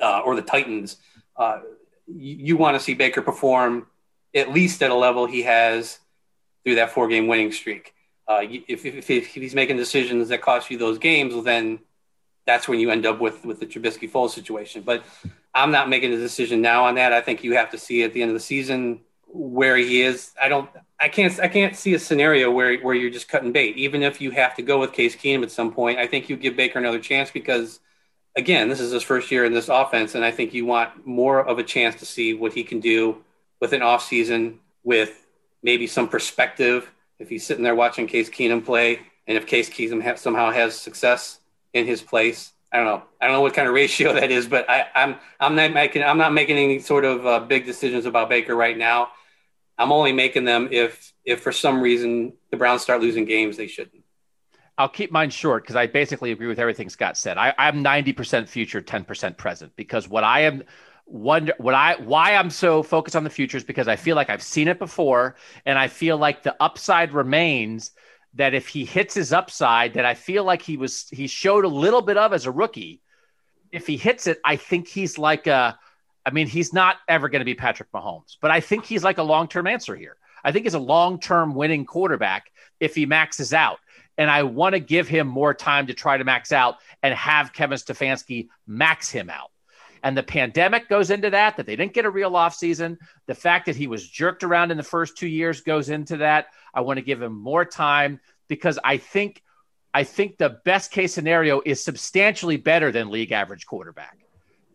[0.00, 0.96] uh, or the Titans,
[1.36, 1.60] uh,
[2.06, 3.86] you, you want to see Baker perform
[4.34, 5.98] at least at a level he has
[6.64, 7.94] through that four game winning streak.
[8.26, 11.78] Uh, if, if, if, he's making decisions that cost you those games, well, then
[12.44, 14.82] that's when you end up with, with the Trubisky Foles situation.
[14.82, 15.02] But
[15.54, 17.12] I'm not making a decision now on that.
[17.12, 20.32] I think you have to see at the end of the season where he is.
[20.40, 20.68] I don't.
[21.00, 21.38] I can't.
[21.38, 23.76] I can't see a scenario where where you're just cutting bait.
[23.76, 26.36] Even if you have to go with Case Keenum at some point, I think you
[26.36, 27.78] give Baker another chance because,
[28.36, 31.46] again, this is his first year in this offense, and I think you want more
[31.46, 33.18] of a chance to see what he can do
[33.60, 35.26] with an off season with
[35.62, 36.90] maybe some perspective.
[37.20, 41.38] If he's sitting there watching Case Keenum play, and if Case Keenum somehow has success
[41.74, 43.02] in his place, I don't know.
[43.20, 45.72] I don't know what kind of ratio that is, but I, am I'm, I'm not
[45.72, 49.10] making I'm not making any sort of uh, big decisions about Baker right now.
[49.78, 53.68] I'm only making them if if for some reason the Browns start losing games they
[53.68, 54.02] shouldn't.
[54.76, 57.36] I'll keep mine short because I basically agree with everything Scott said.
[57.36, 60.62] I, I'm 90% future, 10% present because what I am
[61.04, 64.30] wonder what I why I'm so focused on the future is because I feel like
[64.30, 67.92] I've seen it before and I feel like the upside remains
[68.34, 71.68] that if he hits his upside that I feel like he was he showed a
[71.68, 73.00] little bit of as a rookie.
[73.72, 75.78] If he hits it, I think he's like a
[76.28, 79.16] I mean, he's not ever going to be Patrick Mahomes, but I think he's like
[79.16, 80.18] a long term answer here.
[80.44, 83.78] I think he's a long term winning quarterback if he maxes out.
[84.18, 87.54] And I want to give him more time to try to max out and have
[87.54, 89.50] Kevin Stefanski max him out.
[90.02, 92.98] And the pandemic goes into that, that they didn't get a real offseason.
[93.26, 96.48] The fact that he was jerked around in the first two years goes into that.
[96.74, 99.42] I want to give him more time because I think
[99.94, 104.18] I think the best case scenario is substantially better than league average quarterback.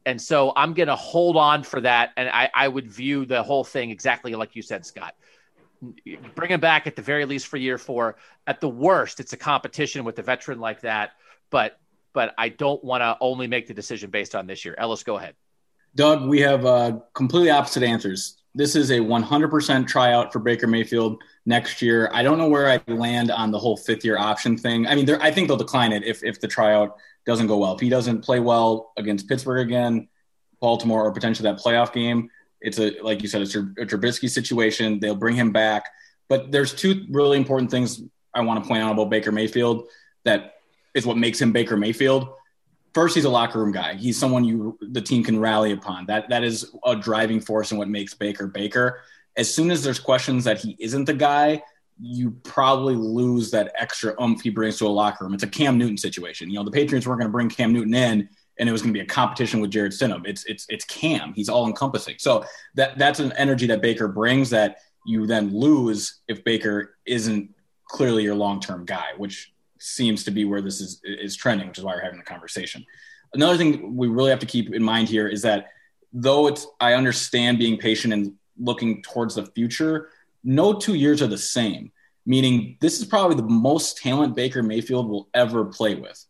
[0.05, 2.11] And so I'm going to hold on for that.
[2.17, 5.15] And I, I would view the whole thing exactly like you said, Scott.
[6.35, 8.15] Bring him back at the very least for year four.
[8.47, 11.11] At the worst, it's a competition with a veteran like that.
[11.49, 11.77] But
[12.13, 14.75] but I don't want to only make the decision based on this year.
[14.77, 15.35] Ellis, go ahead.
[15.95, 18.42] Doug, we have uh, completely opposite answers.
[18.55, 22.09] This is a 100% tryout for Baker Mayfield next year.
[22.13, 24.85] I don't know where I land on the whole fifth year option thing.
[24.85, 27.73] I mean, I think they'll decline it if, if the tryout doesn't go well.
[27.73, 30.07] If he doesn't play well against Pittsburgh again,
[30.59, 32.29] Baltimore, or potentially that playoff game,
[32.61, 34.99] it's a like you said, it's a, a Trubisky situation.
[34.99, 35.85] They'll bring him back.
[36.29, 38.01] But there's two really important things
[38.33, 39.87] I want to point out about Baker Mayfield
[40.23, 40.55] that
[40.93, 42.29] is what makes him Baker Mayfield.
[42.93, 43.95] First, he's a locker room guy.
[43.95, 46.05] He's someone you the team can rally upon.
[46.05, 49.01] That that is a driving force in what makes Baker Baker.
[49.35, 51.63] As soon as there's questions that he isn't the guy,
[51.99, 55.33] you probably lose that extra umph he brings to a locker room.
[55.33, 56.49] It's a Cam Newton situation.
[56.49, 58.29] You know, the Patriots weren't going to bring Cam Newton in
[58.59, 60.25] and it was going to be a competition with Jarrett Stidham.
[60.25, 61.33] It's it's it's Cam.
[61.33, 62.15] He's all encompassing.
[62.19, 67.49] So that that's an energy that Baker brings that you then lose if Baker isn't
[67.87, 69.52] clearly your long term guy, which
[69.83, 72.85] seems to be where this is is trending, which is why we're having the conversation.
[73.33, 75.71] Another thing we really have to keep in mind here is that
[76.13, 80.09] though it's I understand being patient and looking towards the future,
[80.43, 81.91] no two years are the same.
[82.25, 86.23] Meaning this is probably the most talent Baker Mayfield will ever play with.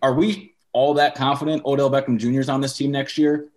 [0.00, 2.40] Are we all that confident Odell Beckham Jr.
[2.40, 3.48] is on this team next year?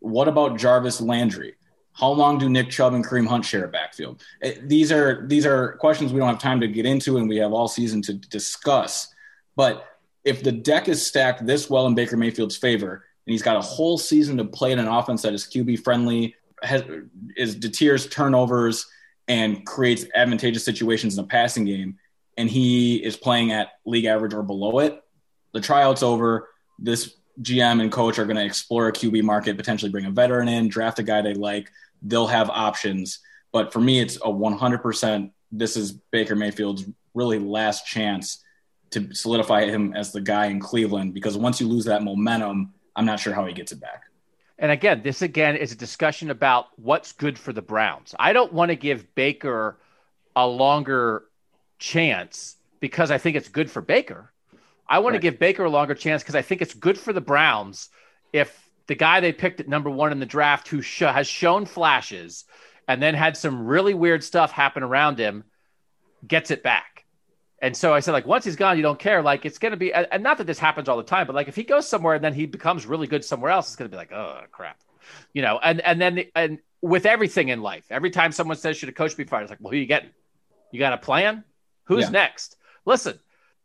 [0.00, 1.54] What about Jarvis Landry?
[1.98, 4.22] How long do Nick Chubb and Kareem Hunt share a backfield?
[4.42, 7.36] Eh, these are these are questions we don't have time to get into, and we
[7.38, 9.12] have all season to discuss.
[9.56, 9.84] But
[10.24, 13.60] if the deck is stacked this well in Baker Mayfield's favor, and he's got a
[13.60, 16.84] whole season to play in an offense that is QB friendly, has,
[17.36, 18.86] is deters turnovers,
[19.26, 21.98] and creates advantageous situations in the passing game,
[22.36, 25.02] and he is playing at league average or below it,
[25.52, 26.48] the tryout's over.
[26.78, 30.48] This GM and coach are going to explore a QB market, potentially bring a veteran
[30.48, 31.70] in, draft a guy they like,
[32.02, 33.20] they'll have options.
[33.52, 35.30] But for me, it's a 100%.
[35.50, 36.84] This is Baker Mayfield's
[37.14, 38.44] really last chance
[38.90, 43.04] to solidify him as the guy in Cleveland because once you lose that momentum, I'm
[43.04, 44.04] not sure how he gets it back.
[44.58, 48.14] And again, this again is a discussion about what's good for the Browns.
[48.18, 49.78] I don't want to give Baker
[50.34, 51.24] a longer
[51.78, 54.32] chance because I think it's good for Baker.
[54.88, 55.18] I want right.
[55.18, 57.90] to give Baker a longer chance because I think it's good for the Browns
[58.32, 61.66] if the guy they picked at number one in the draft who sh- has shown
[61.66, 62.44] flashes
[62.88, 65.44] and then had some really weird stuff happen around him
[66.26, 67.04] gets it back.
[67.60, 69.20] And so I said, like, once he's gone, you don't care.
[69.20, 71.48] Like, it's going to be, and not that this happens all the time, but like,
[71.48, 73.94] if he goes somewhere and then he becomes really good somewhere else, it's going to
[73.94, 74.78] be like, oh, crap.
[75.32, 78.88] You know, and, and then, and with everything in life, every time someone says, should
[78.88, 79.42] a coach be fired?
[79.42, 80.10] It's like, well, who are you getting?
[80.70, 81.44] You got a plan?
[81.84, 82.10] Who's yeah.
[82.10, 82.56] next?
[82.84, 83.18] Listen,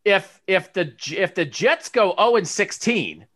[0.04, 3.28] if, if the, if the Jets go 0 and 16,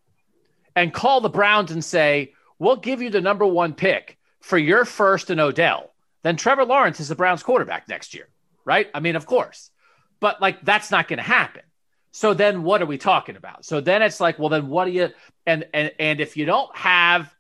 [0.78, 4.86] and call the Browns and say, we'll give you the number one pick for your
[4.86, 8.30] first and Odell, then Trevor Lawrence is the Browns quarterback next year,
[8.64, 8.88] right?
[8.94, 9.72] I mean, of course.
[10.20, 11.64] But like that's not going to happen.
[12.12, 13.66] So then what are we talking about?
[13.66, 15.10] So then it's like, well, then what do you
[15.48, 17.34] and and and if you don't have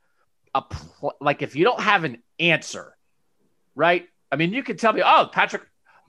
[0.55, 0.63] a
[1.21, 2.95] like if you don't have an answer,
[3.75, 4.07] right?
[4.31, 5.61] I mean, you could tell me, oh, Patrick,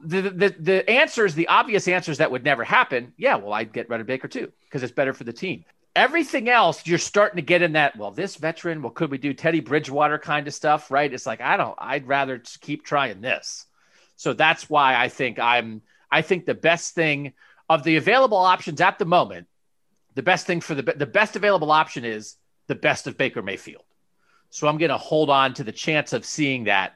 [0.02, 3.12] the the the answers, the obvious answers that would never happen.
[3.18, 5.66] Yeah, well, I'd get rid of Baker too because it's better for the team.
[5.98, 9.34] Everything else, you're starting to get in that, well, this veteran, well, could we do
[9.34, 11.12] Teddy Bridgewater kind of stuff, right?
[11.12, 13.66] It's like, I don't, I'd rather keep trying this.
[14.14, 17.32] So that's why I think I'm, I think the best thing
[17.68, 19.48] of the available options at the moment,
[20.14, 22.36] the best thing for the, the best available option is
[22.68, 23.82] the best of Baker Mayfield.
[24.50, 26.94] So I'm going to hold on to the chance of seeing that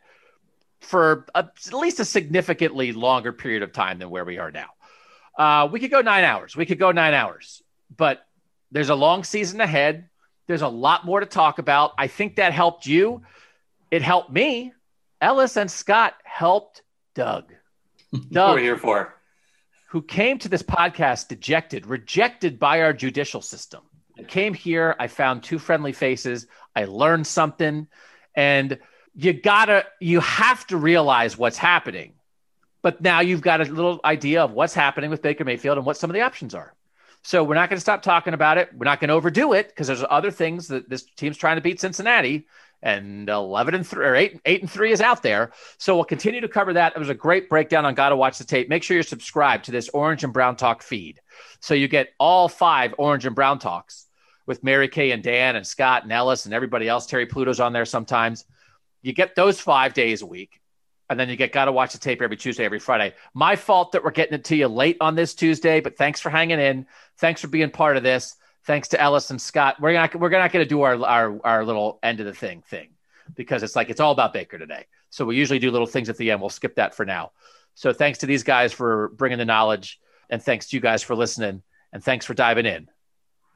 [0.79, 4.69] for a, at least a significantly longer period of time than where we are now.
[5.37, 6.55] Uh, we could go nine hours.
[6.55, 7.65] We could go nine hours,
[7.97, 8.25] but
[8.73, 10.09] there's a long season ahead.
[10.49, 11.93] There's a lot more to talk about.
[11.99, 13.23] I think that helped you.
[13.91, 14.73] It helped me.
[15.21, 16.83] Ellis and Scott helped
[17.15, 17.53] Doug.
[18.31, 19.15] Doug, we're here for.
[19.91, 23.83] Who came to this podcast dejected, rejected by our judicial system.
[24.19, 24.97] I came here.
[24.99, 26.47] I found two friendly faces.
[26.75, 27.87] I learned something.
[28.35, 28.79] And
[29.15, 32.15] you gotta, you have to realize what's happening.
[32.81, 35.99] But now you've got a little idea of what's happening with Baker Mayfield and what
[35.99, 36.75] some of the options are.
[37.23, 38.71] So we're not going to stop talking about it.
[38.75, 41.63] We're not going to overdo it because there's other things that this team's trying to
[41.63, 42.47] beat Cincinnati
[42.83, 45.53] and 11 and 3 or 8, 8 and 3 is out there.
[45.79, 46.95] So we'll continue to cover that.
[46.97, 48.69] It was a great breakdown on Gotta Watch the Tape.
[48.69, 51.21] Make sure you're subscribed to this Orange and Brown Talk feed.
[51.61, 54.07] So you get all five Orange and Brown Talks
[54.47, 57.07] with Mary Kay and Dan and Scott and Ellis and everybody else.
[57.07, 58.45] Terry Pluto's on there sometimes.
[59.01, 60.61] You get those five days a week
[61.11, 63.15] and then you get got to watch the tape every Tuesday, every Friday.
[63.35, 66.31] My fault that we're getting it to you late on this Tuesday, but thanks for
[66.31, 66.87] hanging in.
[67.19, 68.37] Thanks for being part of this.
[68.65, 69.77] Thanks to Ellis and Scott.
[69.81, 72.63] We're not we're not going to do our, our our little end of the thing
[72.63, 72.91] thing
[73.35, 74.87] because it's like it's all about Baker today.
[75.11, 76.41] So we usually do little things at the end.
[76.41, 77.33] We'll skip that for now.
[77.75, 80.01] So thanks to these guys for bringing the knowledge,
[80.31, 81.63] and thanks to you guys for listening,
[81.93, 82.89] and thanks for diving in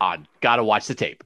[0.01, 1.23] on Gotta Watch the Tape.